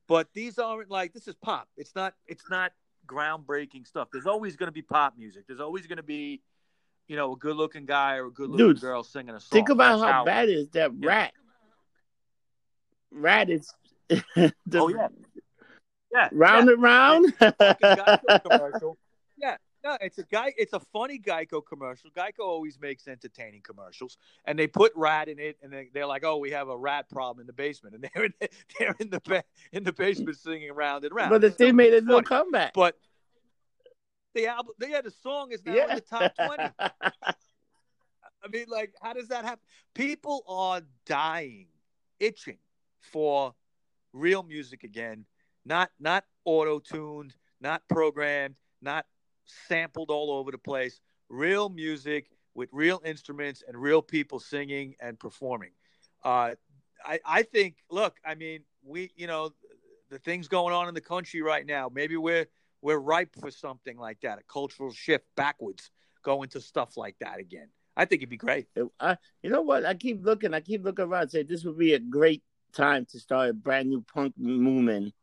[0.06, 1.68] but these aren't like this is pop.
[1.78, 2.72] It's not, it's not
[3.06, 4.08] groundbreaking stuff.
[4.12, 5.46] There's always going to be pop music.
[5.46, 6.40] There's always going to be,
[7.08, 9.48] you know, a good-looking guy or a good-looking Dude, girl singing a song.
[9.50, 11.08] Think about That's how, bad it is that Yeah.
[11.08, 11.32] rat.
[13.10, 13.72] Rat is.
[14.36, 15.08] Oh, the, Oh yeah,
[16.12, 17.34] yeah, Round and round.
[18.42, 18.98] commercial.
[19.84, 20.52] Yeah, no, it's a guy.
[20.56, 22.10] It's a funny Geico commercial.
[22.10, 26.24] Geico always makes entertaining commercials, and they put Ratt in it, and they, they're like,
[26.24, 28.32] "Oh, we have a rat problem in the basement," and they're in,
[28.78, 31.30] they're in the ba- in the basement singing round and round.
[31.30, 32.74] but the thing made a little comeback.
[32.74, 32.98] But
[34.34, 36.70] the album, yeah, the song is now in the top twenty.
[36.80, 39.64] I mean, like, how does that happen?
[39.94, 41.68] People are dying,
[42.20, 42.58] itching
[43.00, 43.54] for
[44.12, 45.24] real music again.
[45.64, 49.06] Not not auto tuned, not programmed, not
[49.68, 51.00] sampled all over the place.
[51.28, 55.70] Real music with real instruments and real people singing and performing.
[56.24, 56.52] Uh,
[57.04, 57.76] I I think.
[57.90, 59.50] Look, I mean, we you know
[60.10, 61.90] the things going on in the country right now.
[61.92, 62.46] Maybe we're
[62.82, 65.90] we're ripe for something like that, a cultural shift backwards,
[66.22, 67.68] going to stuff like that again.
[67.96, 68.66] I think it'd be great.
[69.00, 69.84] I, you know what?
[69.84, 70.52] I keep looking.
[70.52, 71.22] I keep looking around.
[71.22, 72.42] and Say this would be a great
[72.72, 75.14] time to start a brand new punk movement.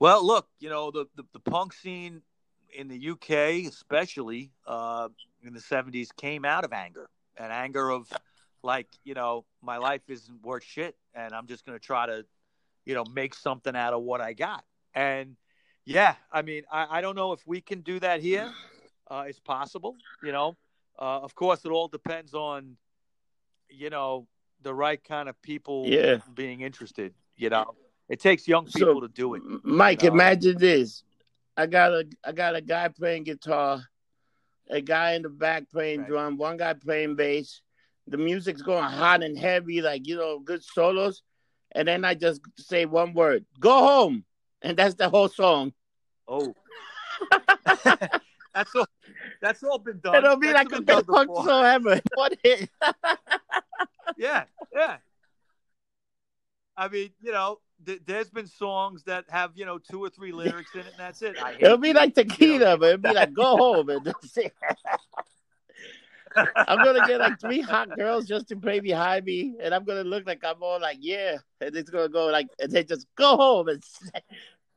[0.00, 2.22] Well, look, you know the the, the punk scene
[2.76, 5.08] in the UK, especially uh,
[5.42, 8.08] in the '70s, came out of anger, an anger of
[8.62, 12.24] like, you know, my life isn't worth shit, and I'm just going to try to,
[12.84, 14.64] you know, make something out of what I got.
[14.94, 15.36] And
[15.84, 18.52] yeah, I mean, I, I don't know if we can do that here.
[19.10, 20.56] Uh, it's possible, you know.
[20.98, 22.76] Uh, of course, it all depends on,
[23.70, 24.26] you know,
[24.62, 26.18] the right kind of people Yeah.
[26.34, 27.14] being interested.
[27.36, 27.76] You know,
[28.08, 29.42] it takes young people So, to do it.
[29.64, 30.14] Mike, you know?
[30.14, 31.02] imagine this.
[31.56, 33.82] I got a I got a guy playing guitar,
[34.70, 36.08] a guy in the back playing Right.
[36.08, 37.62] drum, one guy playing bass.
[38.06, 41.22] The music's going hot and heavy, like you know, good solos.
[41.72, 44.24] And then I just say one word, go home.
[44.62, 45.72] And that's the whole song.
[46.26, 46.54] Oh,
[48.54, 48.86] that's all.
[49.40, 50.16] That's all been done.
[50.16, 52.00] It'll be That's like a best punk song ever.
[52.14, 52.68] What hit?
[54.16, 54.44] Yeah,
[54.74, 54.96] yeah.
[56.76, 60.32] I mean, you know, th- there's been songs that have you know two or three
[60.32, 61.36] lyrics in it, and that's it.
[61.42, 64.04] I hate It'll be like you tequila, know, but it'll be like go home and
[64.04, 64.54] that's it.
[66.66, 70.04] I'm gonna get like three hot girls just to play behind me, and I'm gonna
[70.04, 73.36] look like I'm all like, yeah, and it's gonna go like, and they just go
[73.36, 73.68] home.
[73.68, 74.10] It's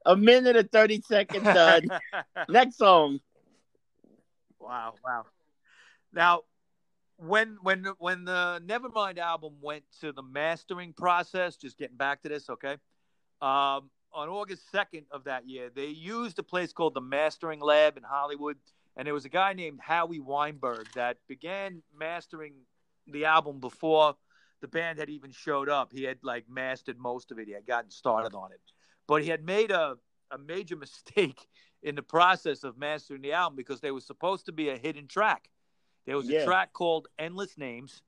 [0.06, 1.88] a minute and thirty seconds done.
[2.50, 3.20] Next song.
[4.60, 5.26] Wow, wow.
[6.14, 6.42] Now,
[7.18, 12.30] when when when the Nevermind album went to the mastering process, just getting back to
[12.30, 12.78] this, okay?
[13.42, 17.98] Um, on August second of that year, they used a place called the Mastering Lab
[17.98, 18.58] in Hollywood,
[18.96, 22.54] and there was a guy named Howie Weinberg that began mastering
[23.08, 24.16] the album before
[24.62, 25.92] the band had even showed up.
[25.92, 27.48] He had like mastered most of it.
[27.48, 28.60] He had gotten started on it,
[29.08, 29.96] but he had made a
[30.32, 31.48] a major mistake
[31.84, 35.08] in the process of mastering the album because there was supposed to be a hidden
[35.08, 35.50] track.
[36.06, 38.02] There was a track called Endless Names,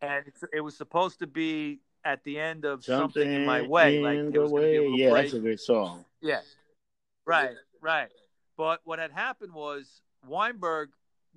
[0.00, 3.98] and it was supposed to be at the end of Something, in My Way.
[4.00, 5.24] Like in there the was to be a Yeah, break.
[5.24, 6.04] that's a great song.
[6.20, 6.40] Yeah,
[7.26, 8.08] Right, right.
[8.56, 10.90] But what had happened was Weinberg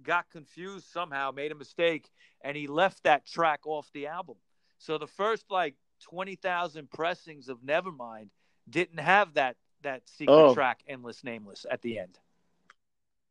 [0.04, 2.10] got confused somehow, made a mistake,
[2.42, 4.36] and he left that track off the album.
[4.78, 8.30] So the first like 20,000 pressings of Nevermind
[8.70, 10.54] didn't have that that secret Oh.
[10.54, 12.20] track Endless Nameless at the end.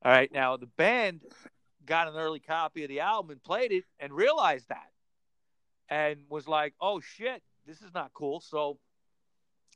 [0.02, 1.22] All right, now the band
[1.86, 4.90] got an early copy of the album and played it and realized that
[5.88, 8.78] and was like, "Oh shit, this is not cool." So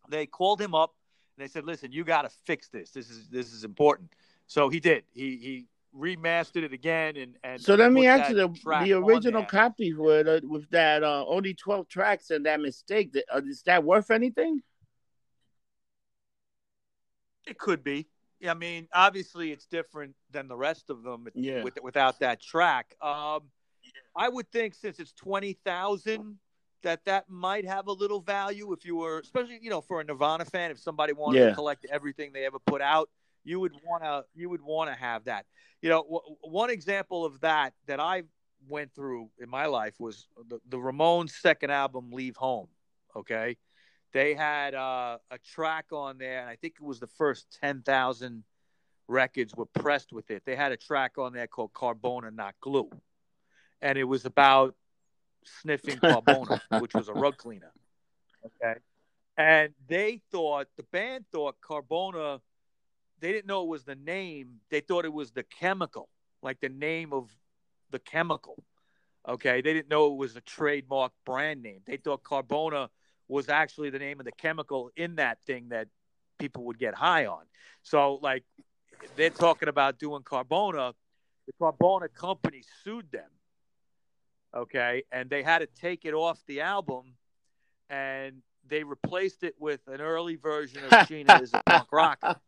[0.09, 0.95] they called him up
[1.37, 2.91] and they said, "Listen, you got to fix this.
[2.91, 4.13] This is this is important."
[4.47, 5.05] So he did.
[5.13, 8.49] He he remastered it again and and So let me ask you the,
[8.83, 13.13] the original copies copy with uh, with that uh, only twelve tracks and that mistake.
[13.13, 14.63] th- Uh, is that worth anything?
[17.47, 18.07] It could be.
[18.49, 21.63] I mean, obviously, it's different than the rest of them Yeah.
[21.63, 22.95] with, without that track.
[23.01, 23.43] Um,
[24.17, 26.39] I would think since it's twenty thousand,
[26.83, 30.05] that that might have a little value if you were, especially you know, for a
[30.05, 30.71] Nirvana fan.
[30.71, 31.49] If somebody wanted Yeah.
[31.51, 33.09] to collect everything they ever put out,
[33.45, 35.47] you would want to you would want to have that.
[35.81, 38.25] You know, w- one example of that that I
[38.69, 42.69] went through in my life was the, the Ramones' second album, Leave Home.
[43.17, 43.57] Okay,
[44.13, 47.83] they had uh, a track on there, and I think it was the first ten
[47.83, 48.45] thousand
[49.09, 50.43] records were pressed with it.
[50.47, 52.89] They had a track on there called Carbona Not Glue,
[53.83, 54.75] and it was about
[55.45, 57.73] sniffing Carbona, which was a rug cleaner.
[58.47, 58.81] Okay,
[59.37, 62.41] and they thought the band thought Carbona.
[63.21, 64.61] They didn't know it was the name.
[64.71, 66.09] They thought it was the chemical,
[66.43, 67.29] like the name of
[67.91, 68.65] the chemical.
[69.29, 71.81] Okay, they didn't know it was a trademark brand name.
[71.87, 72.89] They thought Carbona
[73.29, 75.87] was actually the name of the chemical in that thing that
[76.39, 77.45] people would get high on.
[77.83, 78.43] So, like,
[79.17, 80.93] they're talking about doing Carbona.
[81.47, 83.31] The Carbona company sued them.
[84.55, 87.15] Okay, and they had to take it off the album,
[87.89, 92.37] and they replaced it with an early version of Sheena is a punk rocker.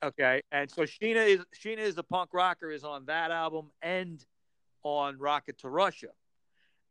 [0.00, 4.24] Okay, and so Sheena is Sheena is a punk rocker is on that album and
[4.84, 6.10] on Rocket to Russia,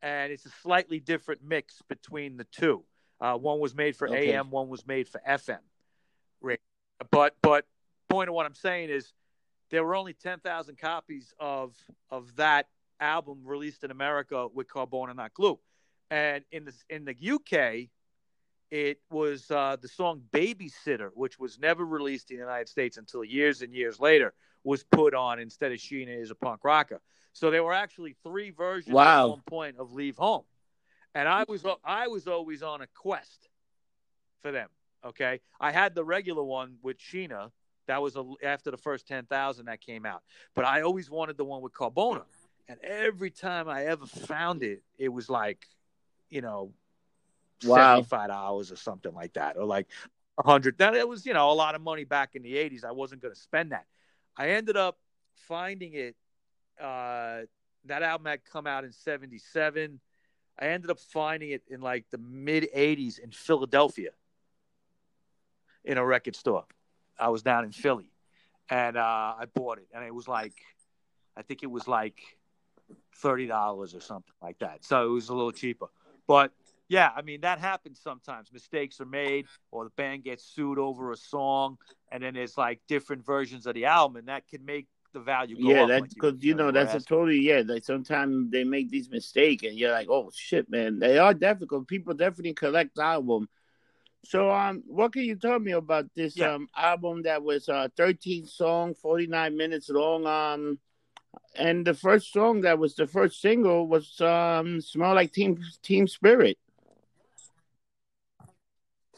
[0.02, 2.84] and it's a slightly different mix between the two.
[3.22, 4.34] Uh, one was made for Okay.
[4.34, 5.60] AM, one was made for FM.
[6.42, 6.60] Right.
[7.10, 7.66] But but
[8.10, 9.14] point of what I'm saying is
[9.70, 11.78] there were only ten thousand copies of
[12.10, 12.68] of that
[13.00, 15.60] album released in America with Carbona Not Glue,
[16.10, 17.90] and in the in the UK,
[18.72, 23.24] it was uh, the song "Babysitter," which was never released in the United States until
[23.24, 24.34] years and years later,
[24.64, 27.02] was put on instead of "Sheena is a Punk Rocker."
[27.34, 29.26] So there were actually three versions Wow.
[29.26, 30.44] at one point of "Leave Home,"
[31.16, 33.48] and I was I was always on a quest
[34.42, 34.70] for them.
[35.06, 37.52] Okay, I had the regular one with Sheena.
[37.86, 40.24] That was a, after the first ten thousand that came out,
[40.56, 42.24] but I always wanted the one with Carbona.
[42.70, 45.66] And every time I ever found it, it was like,
[46.30, 46.74] you know,
[47.64, 47.96] Wow.
[47.96, 49.88] seventy-five dollars or something like that, or like
[50.38, 50.78] a hundred.
[50.78, 52.84] That it was, you know, a lot of money back in the '80s.
[52.84, 53.86] I wasn't going to spend that.
[54.38, 55.00] I ended up
[55.48, 56.16] finding it.
[56.80, 57.42] Uh,
[57.86, 60.00] that album had come out in '77.
[60.60, 64.12] I ended up finding it in like the mid '80s in Philadelphia,
[65.84, 66.66] in a record store.
[67.20, 68.12] I was down in Philly,
[68.70, 70.54] and uh, I bought it, and it was like,
[71.36, 72.22] I think it was like
[73.16, 74.84] thirty dollars or something like that.
[74.84, 75.88] So it was a little cheaper.
[76.28, 76.52] But
[76.90, 78.52] yeah, I mean that happens sometimes.
[78.52, 81.78] Mistakes are made, or the band gets sued over a song,
[82.12, 85.56] and then there's like different versions of the album, and that can make the value
[85.60, 87.64] yeah, that's because you, you, know, that's a totally yeah.
[87.66, 91.00] Like sometimes they make these mistakes, and you're like, oh shit, man.
[91.00, 91.88] They are difficult.
[91.88, 93.50] People definitely collect album.
[94.26, 96.54] So um, what can you tell me about this yeah.
[96.54, 100.26] um album that was uh 13 song, 49 minutes long?
[100.26, 100.80] Um,
[101.56, 106.08] and the first song that was the first single was um "Smell Like Team Team
[106.08, 106.58] Spirit."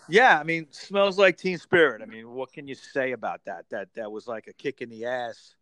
[0.07, 2.01] Yeah, I mean, smells like Teen Spirit.
[2.01, 3.65] I mean, what can you say about that?
[3.69, 5.55] That that was like a kick in the ass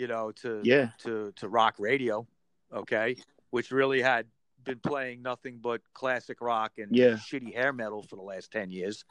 [0.00, 2.26] you know, to yeah to to rock radio,
[2.74, 3.16] okay,
[3.50, 4.24] which really had
[4.64, 7.16] been playing nothing but classic rock and yeah.
[7.16, 9.04] shitty hair metal for the last ten years,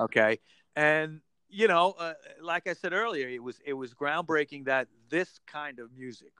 [0.00, 0.40] okay,
[0.74, 1.20] and
[1.52, 5.78] you know, uh, like I said earlier, it was it was groundbreaking that this kind
[5.78, 6.32] of music,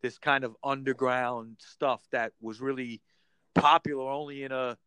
[0.00, 3.02] this kind of underground stuff that was really
[3.54, 4.78] popular only in a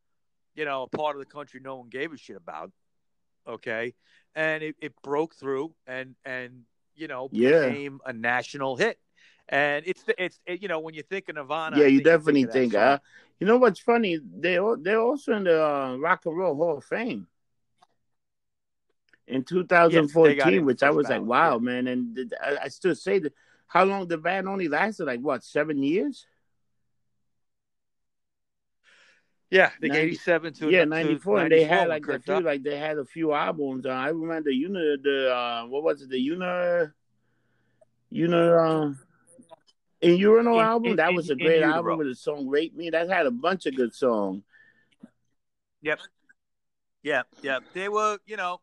[0.55, 2.71] you know a part of the country no one gave a shit about,
[3.47, 3.93] okay,
[4.33, 6.63] and it, it broke through and and
[6.95, 7.67] you know, yeah.
[7.67, 8.97] became a national hit.
[9.47, 12.71] And it's it's it, you know when you think of Nirvana, yeah, you definitely think.
[12.71, 12.97] think uh,
[13.39, 14.17] you know what's funny?
[14.17, 17.27] They they're also in the uh, Rock and Roll Hall of Fame
[19.27, 21.59] in 2014, yes, which I was like, wow, yeah.
[21.59, 21.87] man.
[21.87, 23.33] And I, I still say that.
[23.67, 25.05] How long the band only lasted?
[25.05, 26.27] Like what, seven years?
[29.49, 32.97] Yeah, 90, 87 to yeah 94, and they had like a few like they had
[32.97, 33.85] a few albums.
[33.85, 36.93] Uh, I remember you know the uh, what was it the Una
[38.11, 38.93] Una uh,
[40.01, 42.89] in Urinal in, album in, that was a great album with the song "Rape Me."
[42.89, 44.43] That had a bunch of good songs.
[45.83, 45.99] Yep.
[47.03, 47.27] Yep.
[47.43, 47.63] Yep.
[47.73, 48.59] They were you know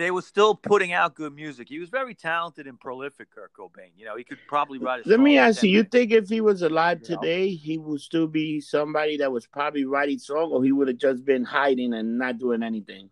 [0.00, 1.68] they were still putting out good music.
[1.68, 3.90] He was very talented and prolific, Kurt Cobain.
[3.96, 5.06] You know, he could probably write.
[5.06, 7.58] Let me ask you: You think if he was alive you today, know?
[7.60, 11.24] he would still be somebody that was probably writing songs, or he would have just
[11.24, 13.10] been hiding and not doing anything?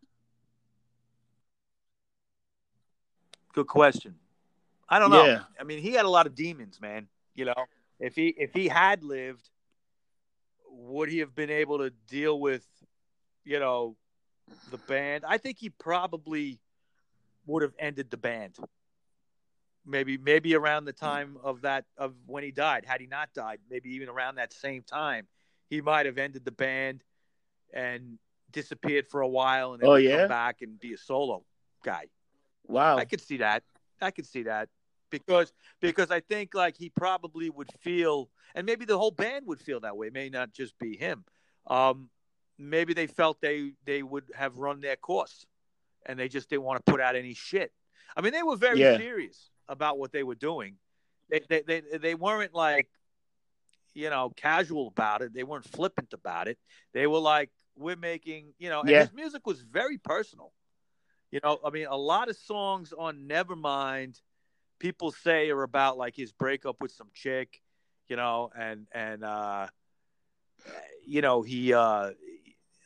[3.53, 4.15] Good question.
[4.89, 5.27] I don't know.
[5.27, 5.41] Yeah.
[5.61, 7.09] I mean, he had a lot of demons, man.
[7.35, 7.67] You know,
[8.01, 9.51] if he if he had lived,
[10.71, 12.65] would he have been able to deal with,
[13.45, 13.97] you know,
[14.71, 15.25] the band?
[15.29, 16.61] I think he probably
[17.49, 18.57] would have ended the band.
[19.85, 22.85] Maybe maybe around the time of that of when he died.
[22.85, 25.27] Had he not died, maybe even around that same time,
[25.71, 27.03] he might have ended the band
[27.73, 28.19] and
[28.53, 30.21] disappeared for a while and then oh, yeah?
[30.21, 31.45] come back and be a solo
[31.83, 32.05] guy.
[32.67, 32.99] Wow.
[32.99, 33.63] I could see that.
[34.01, 34.69] I could see that.
[35.11, 39.61] Because because I think like he probably would feel and maybe the whole band would
[39.61, 41.25] feel that way, it may not just be him.
[41.67, 42.11] Um,
[42.59, 45.47] maybe they felt they they would have run their course
[46.09, 47.71] and they just didn't want to put out any shit.
[48.17, 48.97] I mean, they were very yeah.
[48.97, 50.77] serious about what they were doing.
[51.31, 52.89] They, they, they, they weren't like,
[53.95, 55.35] you know, casual about it.
[55.35, 56.59] They weren't flippant about it.
[56.95, 59.01] They were like, we're making, you know, and yeah.
[59.01, 60.53] his music was very personal.
[61.31, 64.19] You know, I mean, a lot of songs on Nevermind,
[64.79, 67.61] people say are about like his breakup with some chick,
[68.09, 69.67] you know, and and uh,
[71.07, 72.11] you know he uh,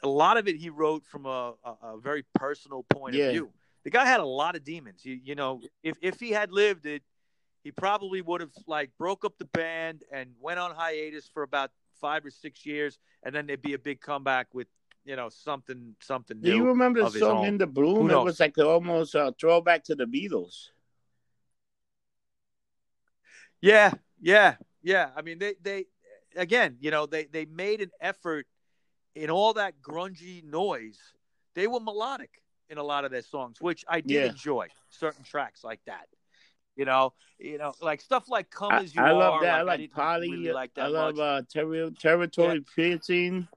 [0.03, 3.27] a lot of it he wrote from a, a, a very personal point yeah.
[3.27, 3.51] of view.
[3.85, 5.05] The guy had a lot of demons.
[5.05, 7.03] You, you know, if if he had lived it,
[7.65, 11.71] he probably would have like broke up the band and went on hiatus for about
[12.01, 14.69] five or six years, and then there'd be a big comeback with
[15.05, 16.51] you know something something new.
[16.51, 18.11] Do you remember the song "In the Bloom"?
[18.11, 20.69] It was like almost a throwback to the Beatles.
[23.61, 25.11] Yeah, yeah, yeah.
[25.17, 25.87] I mean, they they
[26.37, 28.47] again, you know, they they made an effort
[29.15, 30.99] in all that grungy noise,
[31.55, 34.25] they were melodic in a lot of their songs, which I did yeah.
[34.27, 34.69] enjoy.
[34.91, 36.07] Certain tracks like that,
[36.77, 39.67] you know, you know, like stuff like "Come As You I Are." Love that.
[39.67, 40.31] Like I love Polly.
[40.31, 42.61] Really like I love uh, ter- territory yeah.
[42.75, 43.49] piercing.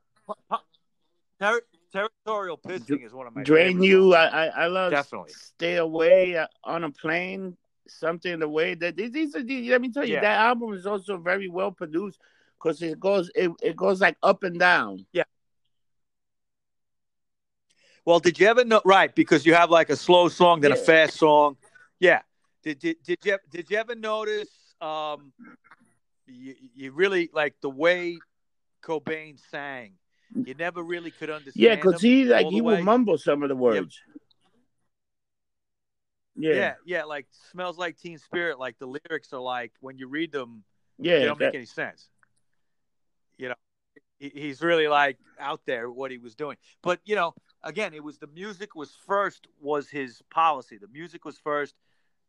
[1.42, 3.44] Ter- territorial pissing is one of my.
[3.44, 4.14] Drain you.
[4.14, 7.58] I, I, I love definitely stay away uh, On a Plain.
[7.88, 9.42] Something the way that these are.
[9.42, 10.22] Let me tell you, yeah.
[10.22, 12.20] that album is also very well produced
[12.58, 15.06] because it goes it, it goes like up and down.
[15.14, 15.24] Yeah.
[18.06, 18.82] Well, did you ever know?
[18.86, 20.78] Right, because you have like a slow song, then yeah.
[20.78, 21.58] a fast song.
[22.00, 22.22] Yeah.
[22.64, 24.50] Did, did, did you did you ever notice?
[24.82, 25.34] Um,
[26.28, 28.18] you, you really like the way
[28.84, 29.94] Cobain sang.
[30.34, 31.64] You never really could understand.
[31.64, 34.00] Yeah, because he like he would mumble some of the words.
[36.36, 36.54] Yeah.
[36.54, 38.60] yeah, yeah, like smells like Teen Spirit.
[38.60, 40.64] Like the lyrics are like when you read them,
[40.98, 41.46] yeah, they don't that...
[41.46, 42.10] make any sense.
[43.38, 43.56] You know,
[44.20, 46.58] he's really like out there what he was doing.
[46.82, 47.34] But you know,
[47.66, 50.78] again, it was the music was first was his policy.
[50.78, 51.76] The music was first,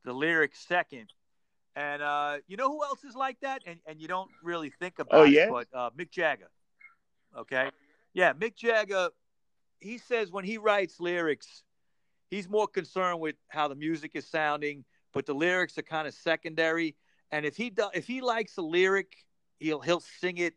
[0.04, 1.12] the lyrics second.
[1.76, 3.62] And uh, you know who else is like that?
[3.66, 5.44] And and you don't really think about oh, yeah?
[5.44, 6.50] it, but uh, Mick Jagger.
[7.36, 7.70] Okay.
[8.14, 9.10] Yeah, Mick Jagger,
[9.78, 11.62] he says when he writes lyrics,
[12.30, 16.14] he's more concerned with how the music is sounding, but the lyrics are kind of
[16.14, 16.96] secondary.
[17.30, 19.12] And if he does, if he likes a lyric,
[19.60, 20.54] he'll he'll sing it,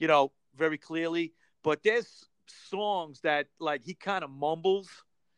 [0.00, 1.34] you know, very clearly.
[1.62, 4.88] But there's songs that like he kind of mumbles,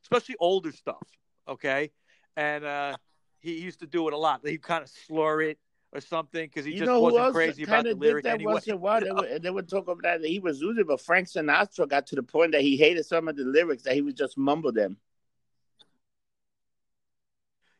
[0.02, 1.02] especially older stuff.
[1.48, 1.90] Okay,
[2.36, 2.96] and uh,
[3.40, 4.40] he used to do it a lot.
[4.44, 5.58] He kind of slur it
[5.92, 8.54] or something because he you just wasn't crazy about the lyric that anyway.
[8.54, 11.00] Once in a while, they, would, they would talk about that he was losing, but
[11.00, 14.02] Frank Sinatra got to the point that he hated some of the lyrics that he
[14.02, 14.96] would just mumble them.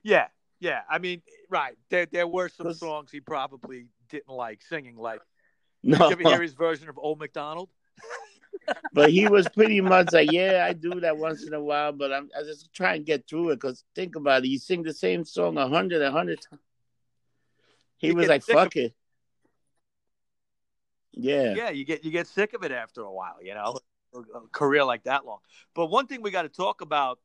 [0.05, 0.29] Yeah,
[0.61, 0.83] yeah.
[0.89, 1.77] I mean, right.
[1.91, 4.97] There, there were some songs he probably didn't like singing.
[4.97, 5.20] Like,
[5.83, 5.97] no.
[5.97, 7.70] did you ever hear his version of Old McDonald?
[8.92, 12.12] but he was pretty much like, yeah, I do that once in a while, but
[12.12, 14.94] I'm I just try and get through it because think about it, you sing the
[14.94, 16.62] same song a hundred, a hundred times.
[17.96, 18.94] He you was like, "Fuck it."
[21.12, 23.78] Yeah, yeah, you get you get sick of it after a while, you know,
[24.14, 25.38] a career like that long.
[25.74, 27.18] But one thing we got to talk about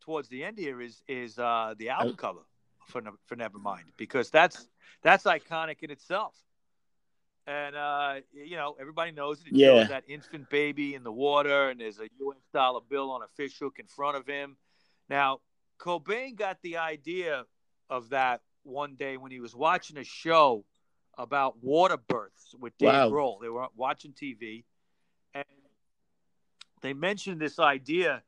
[0.00, 2.40] towards the end here is is uh, the album cover
[2.88, 4.68] for for Nevermind because that's
[5.02, 6.36] that's iconic in itself.
[7.46, 9.48] And uh, you know, everybody knows it.
[9.48, 9.80] It yeah.
[9.80, 12.38] shows that infant baby in the water, and there's a U.S.
[12.52, 14.56] dollar bill on a fish hook in front of him.
[15.08, 15.40] Now,
[15.80, 17.44] Cobain got the idea
[17.90, 20.64] of that one day when he was watching a show
[21.18, 23.10] about water births with Dave wow.
[23.10, 23.40] Grohl.
[23.40, 24.62] They were watching TV,
[25.34, 25.44] and
[26.80, 28.22] they mentioned this idea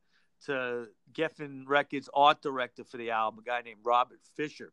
[0.47, 4.73] to Geffen Records art director for the album, a guy named Robert Fisher.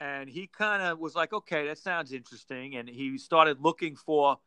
[0.00, 2.76] And he kind of was like, okay, that sounds interesting.
[2.76, 4.38] And he started looking for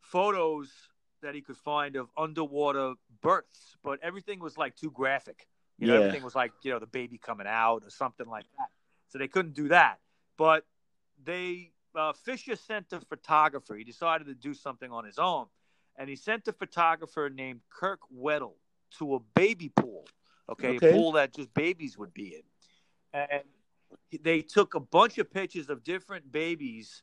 [0.00, 0.70] photos
[1.20, 5.46] that he could find of underwater births, but everything was like too graphic.
[5.78, 6.00] You know, yeah.
[6.00, 8.68] everything was like, you know, the baby coming out or something like that
[9.08, 9.98] so they couldn't do that.
[10.36, 10.64] But
[11.24, 13.74] they uh, Fisher sent a photographer.
[13.74, 15.46] He decided to do something on his own,
[15.96, 18.54] and he sent a photographer named Kirk Weddle
[18.98, 20.06] to a baby pool.
[20.50, 20.90] Okay, okay.
[20.90, 22.42] a pool that just babies would be in,
[23.30, 23.42] and
[24.22, 27.02] they took a bunch of pictures of different babies,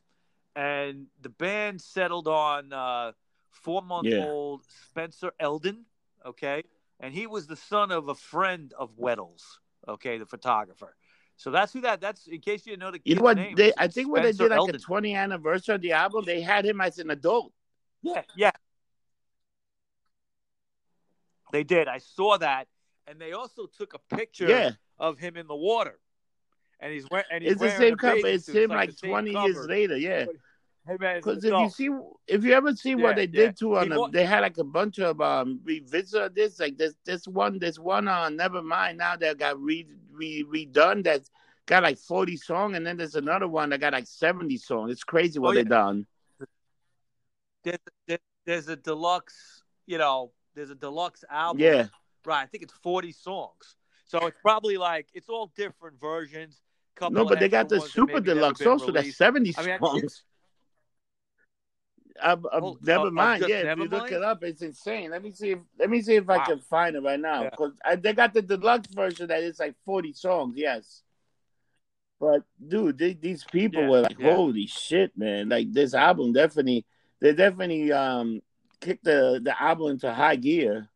[0.54, 3.12] and the band settled on uh,
[3.50, 4.86] four-month-old yeah.
[4.88, 5.84] Spencer Elden.
[6.24, 6.64] Okay,
[7.00, 9.60] and he was the son of a friend of Weddle's.
[9.88, 10.96] Okay, the photographer.
[11.36, 12.00] So that's who that.
[12.00, 13.00] That's in case you didn't know the.
[13.04, 13.36] You know what?
[13.36, 14.76] Name, they, I think when they did like Elden.
[14.76, 17.52] a 20 anniversary of the album, they had him as an adult.
[18.02, 18.50] Yeah, yeah.
[21.52, 21.88] They did.
[21.88, 22.68] I saw that,
[23.06, 24.70] and they also took a picture yeah.
[24.98, 25.98] of him in the water,
[26.80, 27.26] and he's wearing.
[27.30, 28.26] And he's it's the same cover.
[28.26, 29.48] It's him like, like 20 cover.
[29.48, 29.96] years later.
[29.96, 30.26] Yeah.
[30.86, 31.90] Hey because if you see,
[32.28, 33.46] if you ever see yeah, what they yeah.
[33.46, 36.60] did to on them, they had like a bunch of um revisit this.
[36.60, 38.24] Like this, this one, this one on.
[38.24, 38.98] Uh, never mind.
[38.98, 41.02] Now they got re, re redone.
[41.02, 41.28] That's
[41.66, 44.92] got like forty songs, and then there's another one that got like seventy songs.
[44.92, 45.62] It's crazy what oh, yeah.
[45.64, 46.06] they done.
[47.64, 51.62] There's, there's a deluxe, you know, there's a deluxe album.
[51.62, 51.86] Yeah.
[52.24, 52.42] Right.
[52.42, 53.74] I think it's forty songs.
[54.04, 56.60] So it's probably like it's all different versions.
[57.10, 58.92] No, but they got the super deluxe also.
[58.92, 60.22] That's seventy I mean, songs.
[62.22, 63.44] I, I, oh, never mind.
[63.46, 65.10] Yeah, never if you look it up, it's insane.
[65.10, 66.36] Let me see if let me see if wow.
[66.36, 67.96] I can find it right now because yeah.
[67.96, 70.54] they got the deluxe version that is like forty songs.
[70.56, 71.02] Yes,
[72.18, 74.34] but dude, they, these people yeah, were like, yeah.
[74.34, 76.86] "Holy shit, man!" Like this album definitely,
[77.20, 78.40] they definitely um
[78.80, 80.88] kicked the the album into high gear.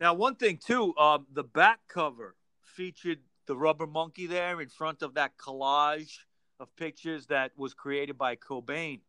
[0.00, 3.18] Now, one thing too, um, the back cover featured
[3.48, 6.18] the rubber monkey there in front of that collage
[6.60, 9.00] of pictures that was created by Cobain.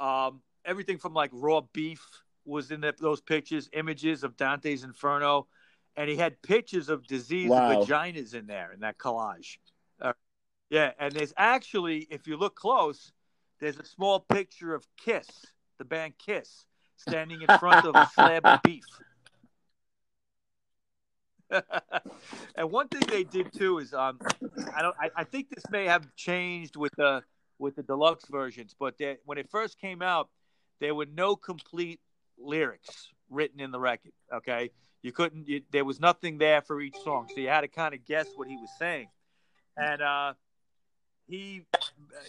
[0.00, 2.06] Um, everything from like raw beef
[2.44, 5.48] was in the, those pictures, images of Dante's Inferno,
[5.96, 7.82] and he had pictures of diseased wow.
[7.82, 9.58] vaginas in there in that collage.
[10.00, 10.12] Uh,
[10.70, 13.12] yeah, and there's actually, if you look close,
[13.60, 15.28] there's a small picture of Kiss,
[15.78, 16.66] the band Kiss,
[16.96, 18.84] standing in front of a slab of beef.
[22.56, 24.18] and one thing they did too is um,
[24.74, 27.22] I don't I, I, think this may have changed with the
[27.58, 30.28] with the deluxe versions, but they, when it first came out,
[30.80, 32.00] there were no complete
[32.38, 34.12] lyrics written in the record.
[34.32, 34.70] Okay,
[35.02, 35.48] you couldn't.
[35.48, 38.26] You, there was nothing there for each song, so you had to kind of guess
[38.36, 39.08] what he was saying.
[39.76, 40.34] And uh,
[41.28, 41.62] he,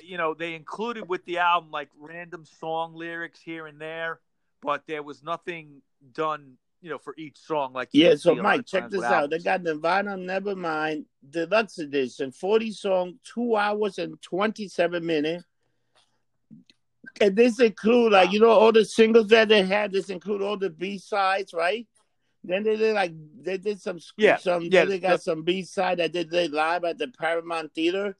[0.03, 4.19] you know, they included with the album like random song lyrics here and there,
[4.61, 5.81] but there was nothing
[6.13, 7.71] done you know, for each song.
[7.71, 9.29] Like yeah, so Mike, check this out.
[9.29, 15.45] They got Nirvana Nevermind Deluxe Edition, forty song, two hours and twenty seven minutes.
[17.21, 19.93] And this include like you know all the singles that they had.
[19.93, 21.87] This include all the B sides, right?
[22.43, 25.99] Then they did like they did some yeah some yeah they got some B side
[25.99, 28.17] that they did live at the Paramount Theater.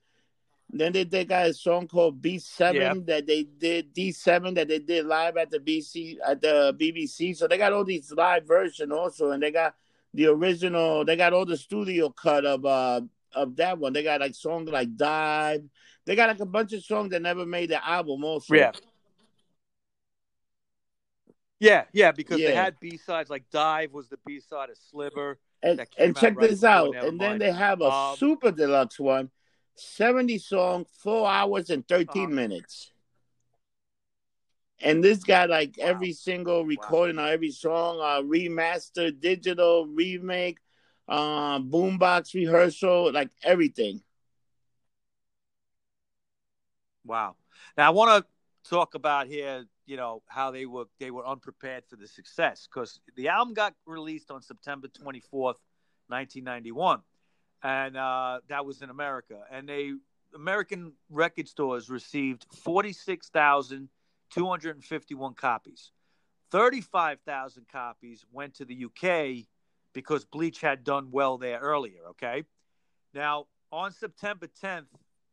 [0.76, 3.06] Then they, they got a song called B Seven yep.
[3.06, 7.38] that they did D Seven that they did live at the BC at the BBC.
[7.38, 9.76] So they got all these live version also, and they got
[10.16, 11.06] the original.
[11.06, 13.02] They got all the studio cut of uh
[13.36, 13.94] of that one.
[13.94, 15.64] They got like songs like Dive.
[16.06, 18.56] They got like a bunch of songs that never made the album also.
[18.56, 18.72] Yeah.
[21.60, 22.50] Yeah, yeah, because yeah.
[22.50, 25.40] they had B sides like Dive was the B side of Sliver.
[25.62, 26.94] And, and check right this out.
[26.94, 29.30] And then they have a um, super deluxe one
[29.76, 32.92] 70 songs, four hours and 13 uh, minutes.
[34.82, 35.86] And this got like wow.
[35.86, 37.24] every single recording wow.
[37.24, 40.58] on every song, uh, remaster, digital, remake,
[41.08, 44.02] uh, boombox rehearsal, like everything.
[47.06, 47.36] Wow.
[47.78, 51.86] Now I want to talk about here, you know, how they were they were unprepared
[51.90, 55.60] for the success because the album got released on September 24th,
[56.08, 57.02] 1991
[57.64, 59.40] and uh, that was in America.
[59.50, 59.94] And they
[60.36, 63.90] American record stores received forty six thousand
[64.30, 65.92] two hundred and fifty one copies.
[66.52, 69.46] Thirty five thousand copies went to the UK
[69.94, 72.02] because Bleach had done well there earlier.
[72.10, 72.44] Okay,
[73.14, 74.88] now on September tenth,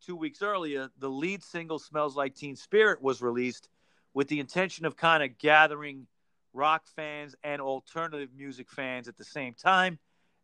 [0.05, 3.68] two weeks earlier, the lead single "Smells Like Teen Spirit" was released
[4.14, 6.07] with the intention of kind of gathering
[6.53, 10.01] rock fans and alternative music fans at the same time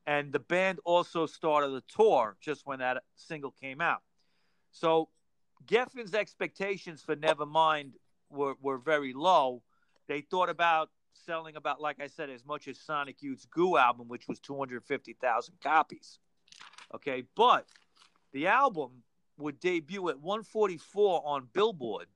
[0.07, 4.03] and the band also started a tour just when that single came out.
[4.71, 5.09] So
[5.67, 7.93] Geffen's expectations for Nevermind
[8.31, 9.63] were, were very low.
[10.07, 14.07] They thought about selling about, like I said, as much as Sonic Youth's Goo album,
[14.07, 16.19] which was 250,000 copies.
[16.95, 17.67] Okay, but
[18.33, 19.03] the album
[19.39, 22.07] would debut at 144 on Billboard,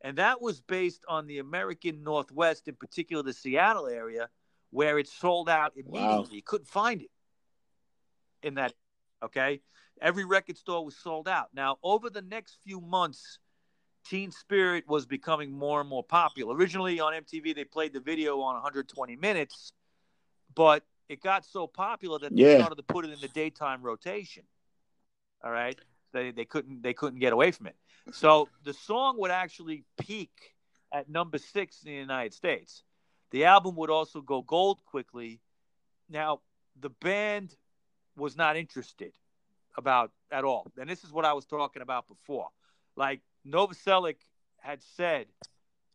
[0.00, 4.28] and that was based on the American Northwest, in particular the Seattle area,
[4.70, 6.00] where it sold out immediately.
[6.00, 6.26] Wow.
[6.30, 7.10] You couldn't find it
[8.42, 8.72] in that.
[9.22, 9.60] Okay,
[10.00, 11.48] every record store was sold out.
[11.54, 13.38] Now, over the next few months,
[14.06, 16.54] Teen Spirit was becoming more and more popular.
[16.54, 19.72] Originally on MTV, they played the video on 120 minutes,
[20.54, 22.58] but it got so popular that they yeah.
[22.58, 24.44] started to put it in the daytime rotation.
[25.42, 25.78] All right,
[26.12, 27.76] they they couldn't they couldn't get away from it.
[28.12, 30.54] So the song would actually peak
[30.92, 32.82] at number six in the United States.
[33.30, 35.40] The album would also go gold quickly.
[36.08, 36.40] Now
[36.78, 37.54] the band
[38.20, 39.12] was not interested
[39.76, 40.66] about at all.
[40.78, 42.48] And this is what I was talking about before.
[42.96, 44.16] Like Novoselic
[44.58, 45.26] had said,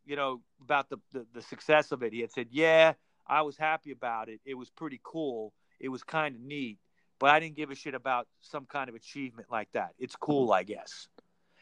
[0.05, 2.13] you know, about the, the, the success of it.
[2.13, 2.93] He had said, Yeah,
[3.27, 4.39] I was happy about it.
[4.45, 5.53] It was pretty cool.
[5.79, 6.79] It was kind of neat.
[7.19, 9.91] But I didn't give a shit about some kind of achievement like that.
[9.97, 11.07] It's cool, I guess.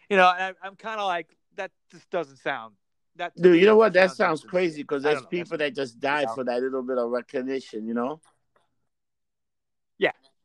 [0.09, 2.73] You know, I, I'm kind of like, that just doesn't sound
[3.15, 6.43] that dude you know what that sounds crazy because there's people that just died for
[6.43, 8.19] that little bit of recognition you know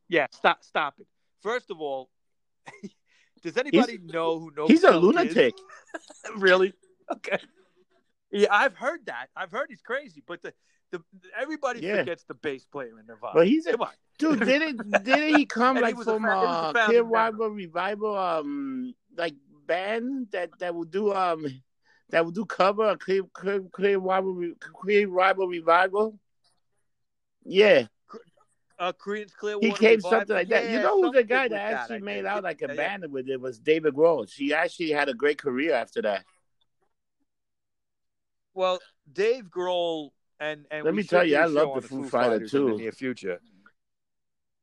[0.09, 1.07] yeah stop, stop it.
[1.41, 2.09] First of all,
[3.43, 4.69] does anybody he's, know who knows?
[4.69, 5.53] He's a lunatic.
[6.35, 6.73] really?
[7.11, 7.39] Okay.
[8.31, 9.27] Yeah, I've heard that.
[9.35, 10.53] I've heard he's crazy, but the,
[10.91, 11.01] the
[11.39, 11.97] everybody yeah.
[11.97, 13.33] forgets the bass player in Nirvana.
[13.33, 14.39] But he's a, come on, dude.
[14.41, 19.35] Didn't didn't he come like he from uh, Clear Rival Revival, um, like
[19.65, 21.45] band that that would do um
[22.09, 26.19] that would do cover Clear Clear Clear Rival Clear Rival Revival?
[27.45, 27.87] Yeah
[28.79, 29.67] uh, Creedence Clearwater.
[29.67, 30.65] He came something like that.
[30.65, 33.11] Yeah, you know who's the guy that actually that, made out like a yeah, band
[33.11, 34.31] with it was David Grohl.
[34.31, 36.23] He actually had a great career after that.
[38.53, 38.79] Well,
[39.11, 42.69] Dave Grohl and and let me tell you, I love the Foo, Foo Fighter too.
[42.69, 43.39] In the near future,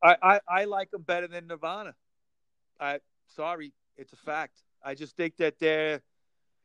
[0.02, 1.94] I, I I like them better than Nirvana.
[2.80, 4.62] I sorry, it's a fact.
[4.82, 6.00] I just think that they're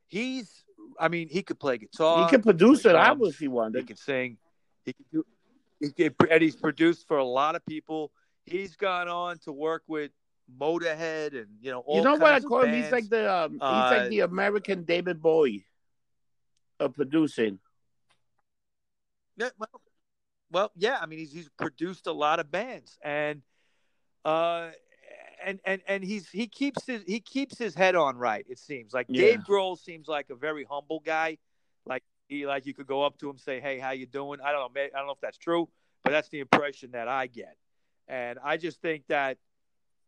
[0.07, 0.63] he's.
[0.99, 2.23] I mean, he could play guitar.
[2.23, 3.79] He could produce an album if he wanted.
[3.79, 4.37] He can sing.
[4.83, 5.25] He can do
[5.81, 8.11] and he's produced for a lot of people.
[8.45, 10.11] He's gone on to work with
[10.59, 11.97] Motorhead and you know all.
[11.97, 12.73] you know what I call him?
[12.73, 15.65] He's like the um, he's uh, like the American David Bowie
[16.79, 17.59] of producing.
[19.37, 19.81] Yeah, well,
[20.51, 20.97] well, yeah.
[21.01, 23.41] I mean, he's he's produced a lot of bands, and
[24.25, 24.69] uh,
[25.43, 28.45] and and and he's he keeps his he keeps his head on right.
[28.49, 29.21] It seems like yeah.
[29.21, 31.37] Dave Grohl seems like a very humble guy.
[32.31, 34.51] Like he like you could go up to him, say, "Hey, how you doing?" I
[34.51, 34.81] don't know.
[34.81, 35.67] I don't know if that's true,
[36.03, 37.57] but that's the impression that I get.
[38.07, 39.37] And I just think that,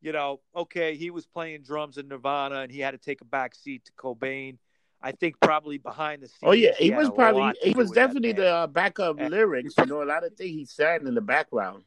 [0.01, 3.25] you know, okay, he was playing drums in Nirvana, and he had to take a
[3.25, 4.57] back seat to Cobain.
[5.01, 6.39] I think probably behind the scenes.
[6.43, 9.73] Oh yeah, he, he was probably he was definitely the uh, backup and, lyrics.
[9.77, 11.83] You know, a lot of things he sang in the background.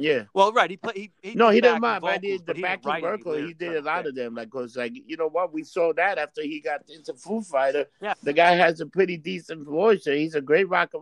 [0.00, 0.24] Yeah.
[0.32, 0.70] Well, right.
[0.70, 0.96] He played.
[0.96, 2.02] He, he no, he didn't mind.
[2.02, 3.32] Vocals, but did the backing vocal.
[3.34, 4.36] He did a lot of them.
[4.36, 7.86] Like, cause like you know what, we saw that after he got into Foo Fighter.
[8.00, 8.14] Yeah.
[8.22, 10.04] The guy has a pretty decent voice.
[10.04, 10.98] He's a great rocker.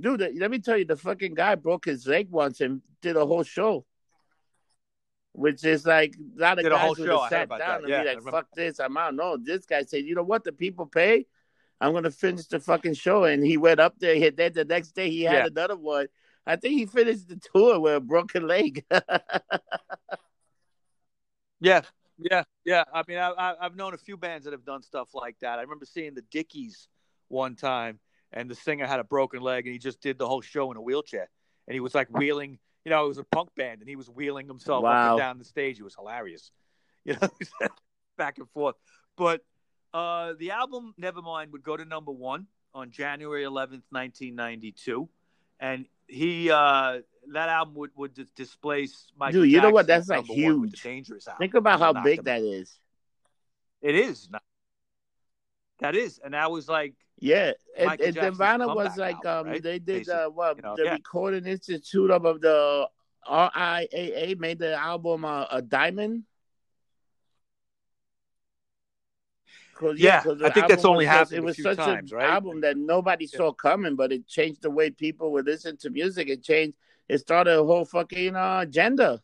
[0.00, 3.24] Dude, let me tell you, the fucking guy broke his leg once and did a
[3.24, 3.84] whole show.
[5.32, 7.80] which is like a lot of Did guys would have sat down that.
[7.80, 10.42] and Yeah, be like, "Fuck this, I'm out." No, this guy said, "You know what?
[10.42, 11.26] The people pay.
[11.80, 14.16] I'm gonna finish the fucking show." And he went up there.
[14.16, 15.46] He then the next day he had Yeah.
[15.46, 16.08] another one.
[16.50, 18.84] I think he finished the tour with a broken leg.
[21.62, 21.82] Yeah,
[22.18, 22.84] yeah, yeah.
[22.92, 25.58] I mean, I, I, I've known a few bands that have done stuff like that.
[25.58, 26.88] I remember seeing the Dickies
[27.28, 27.98] one time,
[28.32, 30.78] and the singer had a broken leg, and he just did the whole show in
[30.78, 31.28] a wheelchair,
[31.68, 32.58] and he was like wheeling.
[32.86, 35.38] You know, it was a punk band, and he was wheeling himself up and down
[35.38, 35.78] the stage.
[35.78, 36.50] It was hilarious.
[37.02, 37.28] You know,
[38.18, 38.76] back and forth.
[39.16, 39.40] But
[39.94, 45.08] uh, the album Nevermind would go to number one on January 11th, 1992,
[45.60, 46.98] and he uh,
[47.32, 49.42] that album would would dis- displace Michael.
[49.42, 49.86] Dude, you know what?
[49.86, 50.82] That's, like, number one with huge.
[50.82, 51.38] Dangerous album.
[51.38, 52.78] Think about how big that is.
[53.80, 54.28] it is.
[55.80, 59.46] That is, and that was like, Yeah, and, Michael and Jackson's Nirvana was like album,
[59.46, 59.62] um right?
[59.62, 60.92] they did Basically, uh what you know, the yeah.
[60.92, 62.86] Recording Institute of, of the
[63.26, 66.24] RIAA made the album uh, a diamond.
[69.80, 72.28] 'Cause, Yeah, the I think that's only happened It was such times, an right?
[72.28, 73.38] album that nobody Yeah.
[73.38, 76.28] saw coming, but it changed the way people would listen to music.
[76.28, 76.76] It changed.
[77.08, 79.22] It started a whole fucking uh, agenda.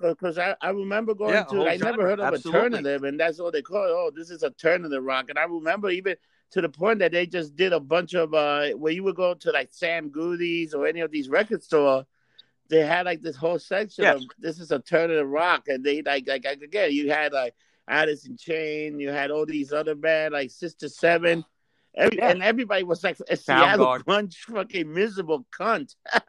[0.00, 2.78] Because I, I remember going Yeah, to, I never heard of absolutely.
[2.78, 3.90] alternative, and that's what they call it.
[3.90, 5.30] Oh, this is alternative rock.
[5.30, 6.16] And I remember even
[6.50, 9.34] to the point that they just did a bunch of, uh, where you would go
[9.34, 12.04] to like Sam Goody's or any of these record store,
[12.68, 14.14] they had like this whole section Yeah.
[14.14, 15.68] of this is alternative rock.
[15.68, 17.54] And they, like, like, like again, you had like
[17.88, 21.44] Alice in Chain, you had all these other bands like Sister Seven.
[21.96, 22.30] Every, Yeah.
[22.30, 24.04] And everybody was like a Seattle Soundgarden.
[24.04, 25.94] grunge fucking miserable cunt.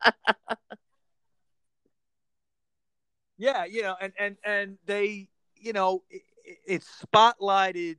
[3.38, 6.22] yeah, you know, and and and they, you know, it,
[6.66, 7.97] it spotlighted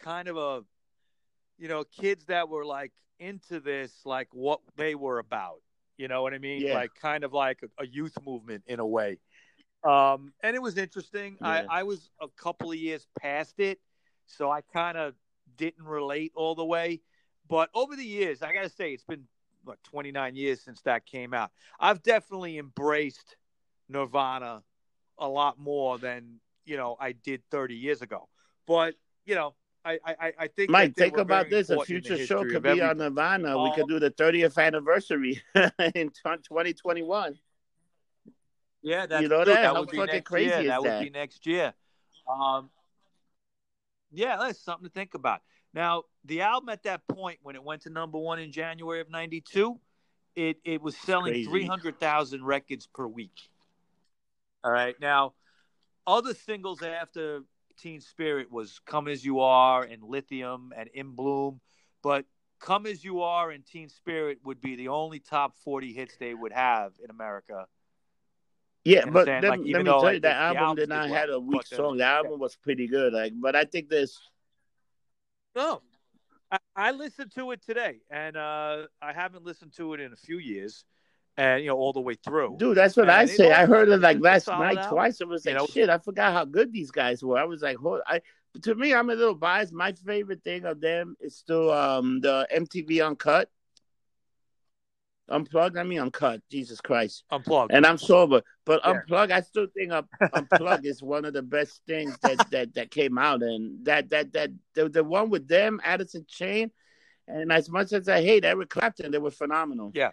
[0.00, 0.62] kind of a,
[1.58, 5.60] you know, kids that were like into this, like what they were about.
[5.96, 6.60] You know what I mean?
[6.60, 6.74] Yeah.
[6.74, 9.18] Like kind of like a, a youth movement in a way.
[9.84, 11.36] Um, and it was interesting.
[11.40, 11.46] Yeah.
[11.68, 13.80] I, I was a couple of years past it,
[14.26, 15.14] so I kind of
[15.56, 17.00] didn't relate all the way.
[17.48, 19.24] But over the years, I gotta say, it's been
[19.64, 21.50] what 29 years since that came out.
[21.78, 23.36] I've definitely embraced
[23.88, 24.62] Nirvana
[25.18, 28.28] a lot more than you know I did 30 years ago.
[28.66, 28.94] But
[29.26, 29.54] you know,
[29.84, 31.68] I I, I think Mike, think about this.
[31.68, 33.62] A important in the future show could be on Nirvana.
[33.62, 33.72] we Oh.
[33.74, 35.42] could do the 30th anniversary
[35.94, 37.38] in 2021.
[38.84, 39.62] Yeah, that's You know that?
[39.62, 40.60] That How be fucking next crazy year.
[40.60, 41.72] is that would be next year.
[42.30, 42.68] Um,
[44.12, 45.40] yeah, that's something to think about.
[45.72, 49.10] Now, the album at that point, when it went to number one in January of
[49.10, 49.80] '92,
[50.36, 53.48] it it was selling three hundred thousand records per week.
[54.62, 54.94] All right.
[55.00, 55.32] Now,
[56.06, 57.40] other singles after
[57.78, 61.58] Teen Spirit was "Come as You Are" and "Lithium" and "In Bloom,"
[62.02, 62.26] but
[62.60, 66.34] "Come as You Are" and "Teen Spirit" would be the only top forty hits they
[66.34, 67.66] would have in America
[68.84, 69.42] Yeah, but understand?
[69.44, 71.30] let, Like, let me though, tell like, you, that album did did not well, have
[71.30, 71.96] a weak song.
[71.96, 73.12] The album was pretty good.
[73.12, 74.18] Like, but I think this.
[75.56, 75.80] No,
[76.50, 80.16] I, I listened to it today, and uh, I haven't listened to it in a
[80.16, 80.84] few years,
[81.36, 82.56] and you know all the way through.
[82.58, 83.52] Dude, that's what And I say.
[83.52, 84.92] I heard it like last night album.
[84.92, 85.20] twice.
[85.22, 85.66] I was You like know?
[85.66, 85.88] shit.
[85.88, 87.38] I forgot how good these guys were.
[87.38, 88.00] I was like, hold.
[88.06, 88.20] I
[88.62, 89.72] to me, I'm a little biased.
[89.72, 93.48] My favorite thing of them is still um the MTV Uncut,
[95.28, 95.76] Unplugged.
[95.76, 96.42] I mean Uncut.
[96.50, 97.24] Jesus Christ.
[97.30, 97.72] Unplugged.
[97.72, 99.00] And I'm sober, but Yeah.
[99.08, 99.30] Unplug.
[99.30, 103.18] I still think Un- Unplug is one of the best things that that that came
[103.18, 103.42] out.
[103.42, 106.70] And that that that the, the one with them, Alice in Chain,
[107.28, 109.92] and as much as I hate Eric Clapton, they were phenomenal.
[109.94, 110.10] Yeah.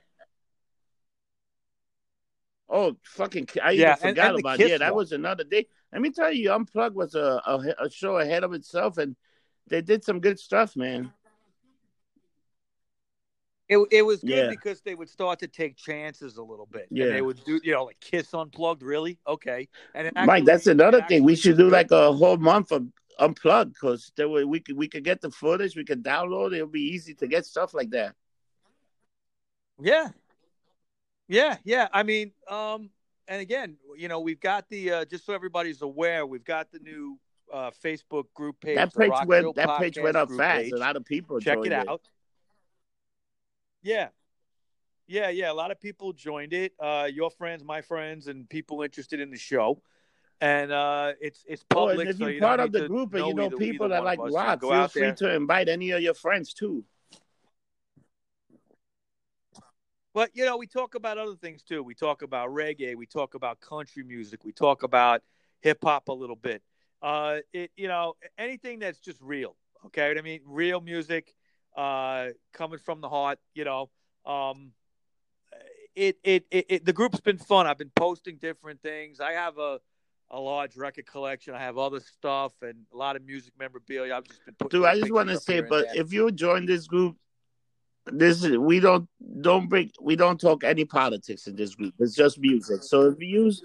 [2.70, 3.49] Oh fucking!
[3.62, 4.78] I Yeah, even forgot and the about yeah.
[4.78, 5.68] That was another day.
[5.91, 9.16] Let me tell you, Unplug was a, a a show ahead of itself, and
[9.68, 11.12] they did some good stuff, man.
[13.72, 14.49] It, it was good Yeah.
[14.49, 16.88] because they would start to take chances a little bit.
[16.91, 17.05] Yeah.
[17.05, 19.17] And they would do, you know, like Kiss Unplugged, really?
[19.26, 19.69] Okay.
[19.95, 21.24] And it Mike, that's another it thing.
[21.24, 22.86] We should do like a whole month of
[23.17, 26.47] unplugged because there we could we could get the footage, we could download.
[26.51, 26.55] it.
[26.55, 28.13] It'll be easy to get stuff like that.
[29.82, 30.09] Yeah.
[31.30, 31.88] Yeah, yeah.
[31.93, 32.89] I mean, um,
[33.30, 36.80] and again, you know, we've got the uh, just so everybody's aware, we've got the
[36.80, 37.17] new
[37.53, 38.76] uh, Facebook group page.
[38.76, 40.63] that page went that page went up fast.
[40.63, 40.74] page.
[40.74, 42.01] A lot of people Check joined it out.
[43.82, 44.09] Yeah.
[45.07, 45.51] Yeah, yeah.
[45.51, 46.73] A lot of people joined it.
[46.79, 49.82] Uh, your friends, my friends, and people interested in the show.
[50.39, 51.99] And uh, it's it's Oh, public.
[51.99, 53.95] and if so you're you part of the group and you know either- people either
[53.95, 54.19] that like.
[54.19, 55.13] So rock, go feel out free there.
[55.15, 56.84] to invite any of your friends too.
[60.13, 61.84] But you know, we talk about other things too.
[61.84, 62.95] We talk about reggae.
[62.95, 64.43] We talk about country music.
[64.43, 65.21] We talk about
[65.61, 66.61] hip hop a little bit.
[67.01, 69.55] Uh, it you know anything that's just real.
[69.88, 71.34] Okay, what I mean real music,
[71.76, 73.39] uh, coming from the heart.
[73.53, 73.89] You know,
[74.26, 74.72] um,
[75.95, 77.67] it, it, it, it, the group's been fun.
[77.67, 79.19] I've been posting different things.
[79.19, 79.80] I have a
[80.34, 81.53] a large record collection.
[81.53, 84.15] I have other stuff and a lot of music memorabilia.
[84.15, 84.80] I've just been putting.
[84.80, 87.17] Dude, I just want to say, but if you join this group,
[88.05, 89.07] this is we don't
[89.41, 91.93] don't bring we don't talk any politics in this group.
[91.99, 92.82] It's just music.
[92.84, 93.61] So if you use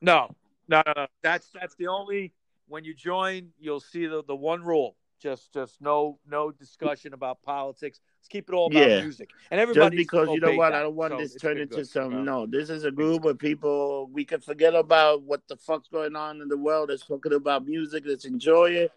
[0.00, 0.34] no,
[0.68, 1.06] no, no, no.
[1.22, 2.32] That's that's the only
[2.68, 4.96] when you join, you'll see the the one rule.
[5.20, 8.00] Just just no no discussion about politics.
[8.18, 9.00] Let's keep it all about yeah.
[9.02, 9.30] music.
[9.50, 10.80] And everybody just because you know what, that.
[10.80, 11.88] I don't want so this turn into good.
[11.88, 12.24] some.
[12.24, 14.08] No, this is a group of people.
[14.12, 16.88] We can forget about what the fuck's going on in the world.
[16.88, 18.04] Let's talking about music.
[18.06, 18.92] Let's enjoy it.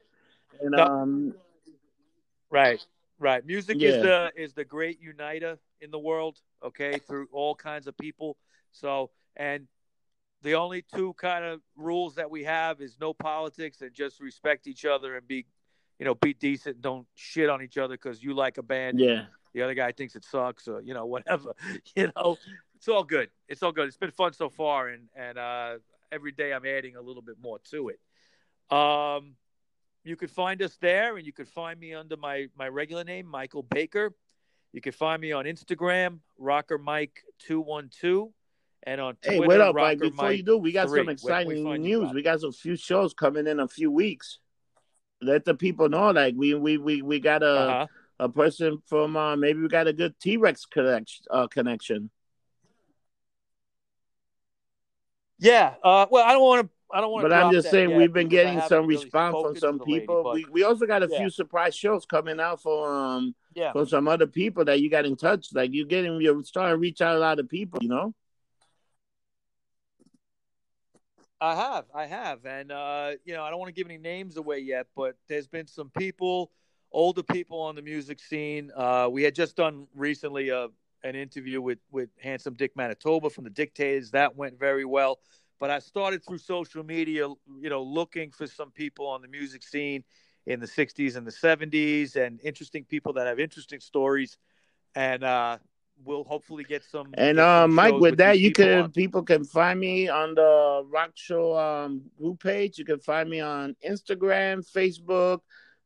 [0.62, 0.84] And no.
[0.86, 1.36] um,
[2.50, 2.86] right.
[3.20, 3.46] Right.
[3.46, 3.90] Music yeah.
[3.90, 8.38] is the is the great uniter in the world, okay, through all kinds of people.
[8.72, 9.68] So, and
[10.44, 14.68] the only two kind of rules that we have is no politics and just respect
[14.68, 15.46] each other and be,
[16.00, 16.82] you know, be decent.
[16.82, 19.00] Don't shit on each other because you like a band.
[19.00, 19.26] Yeah.
[19.54, 21.54] The other guy thinks it sucks or you know whatever.
[21.96, 22.38] You know,
[22.76, 23.30] it's all good.
[23.48, 23.88] It's all good.
[23.88, 25.76] It's been fun so far, and and uh,
[26.12, 28.00] every day I'm adding a little bit more to it.
[28.76, 29.36] Um,
[30.04, 33.26] you could find us there, and you could find me under my my regular name,
[33.26, 34.14] Michael Baker.
[34.72, 38.34] You can find me on Instagram, Rocker Mike two one two,
[38.84, 39.42] and on Twitter.
[39.44, 40.00] Hey, wait up, Mike!
[40.00, 41.02] Before Mike you do, we got 3.
[41.02, 42.12] some exciting news.
[42.12, 44.40] We got some few shows coming in a few weeks.
[45.24, 47.88] Let the people know, like we we we we got a uh-huh.
[48.20, 51.26] a person from uh, maybe we got a good T Rex connection.
[51.30, 52.10] Uh, connection.
[55.40, 55.74] Yeah.
[55.84, 57.26] Uh, well, I don't want to I don't want.
[57.26, 60.32] To, but I'm just saying we've been getting some really response from some people.
[60.34, 61.18] Lady, we we also got a yeah.
[61.18, 63.72] few surprise shows coming out for um yeah.
[63.72, 65.48] from some other people that you got in touch.
[65.54, 67.80] Like you're getting you're starting to reach out a lot of people.
[67.82, 68.14] You know.
[71.44, 74.38] I have, I have, and uh, you know, I don't want to give any names
[74.38, 76.52] away yet, but there's been some people,
[76.90, 78.72] older people on the music scene.
[78.74, 80.68] Uh, we had just done recently a, uh,
[81.04, 84.12] an interview with with Handsome Dick Manitoba from the Dictators.
[84.12, 85.20] That went very well.
[85.60, 87.28] But I started through social media,
[87.60, 90.06] you know, looking for some people on the music scene
[90.46, 94.38] in the 60s and the 70s and interesting people that have interesting stories.
[94.96, 95.58] And uh,
[96.04, 97.14] we'll hopefully get some.
[97.18, 98.92] And uh, Mike, with, with that, you can on.
[98.92, 102.78] people can find me on the Rock Show um, group page.
[102.78, 105.40] You can find me on Instagram, Facebook,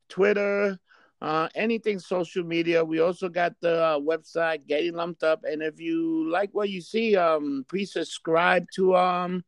[0.09, 0.79] Twitter,
[1.21, 2.83] uh, anything social media.
[2.83, 6.81] We also got the uh, website Getting Lumped Up, and if you like what you
[6.81, 9.43] see, um, please subscribe to um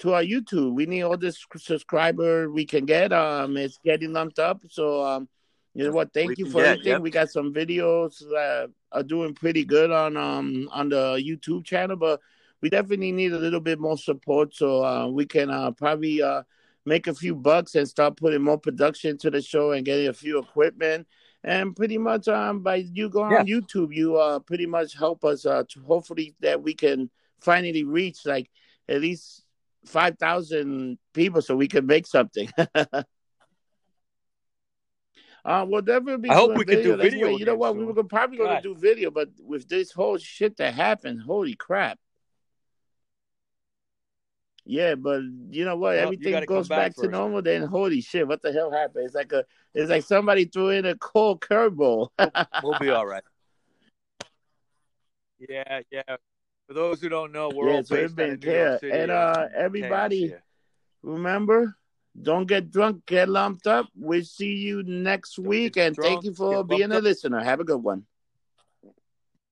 [0.00, 0.74] to our YouTube.
[0.74, 3.12] We need all this subscriber we can get.
[3.12, 4.62] Um, it's getting lumped up.
[4.68, 5.28] So, um,
[5.74, 6.12] you know what?
[6.12, 6.92] Thank we you for get, everything.
[6.92, 7.02] Yep.
[7.02, 11.96] We got some videos that are doing pretty good on um on the YouTube channel,
[11.96, 12.20] but
[12.60, 16.42] we definitely need a little bit more support so uh, we can uh, probably uh,
[16.84, 20.12] make a few bucks and start putting more production to the show and getting a
[20.12, 21.06] few equipment.
[21.42, 23.38] And pretty much um by you going yeah.
[23.38, 27.10] on YouTube, you uh pretty much help us uh to hopefully that we can
[27.40, 28.50] finally reach like
[28.88, 29.44] at least
[29.86, 32.50] five thousand people so we can make something.
[35.44, 36.30] uh, we'll definitely be.
[36.30, 36.96] I hope we video.
[36.96, 37.28] can do video.
[37.36, 37.76] you know what?
[37.76, 41.54] We were probably going to do video, but with this whole shit that happened, holy
[41.54, 41.98] crap!
[44.64, 45.96] Yeah, but you know what?
[45.96, 47.42] Well, Everything goes back, back to normal.
[47.42, 49.06] Then holy shit, what the hell happened?
[49.06, 52.08] It's like a, it's like somebody threw in a cold curveball.
[52.62, 53.24] we'll be all right.
[55.48, 56.16] Yeah, yeah.
[56.68, 58.92] For those who don't know, we're yeah, all based in New York City.
[58.92, 60.34] And uh, everybody,
[61.02, 61.76] remember,
[62.20, 63.86] don't get drunk, get lumped up.
[63.94, 65.76] We'll see you next don't week.
[65.76, 67.40] And drunk, thank you for being a listener.
[67.42, 68.04] Have a good one.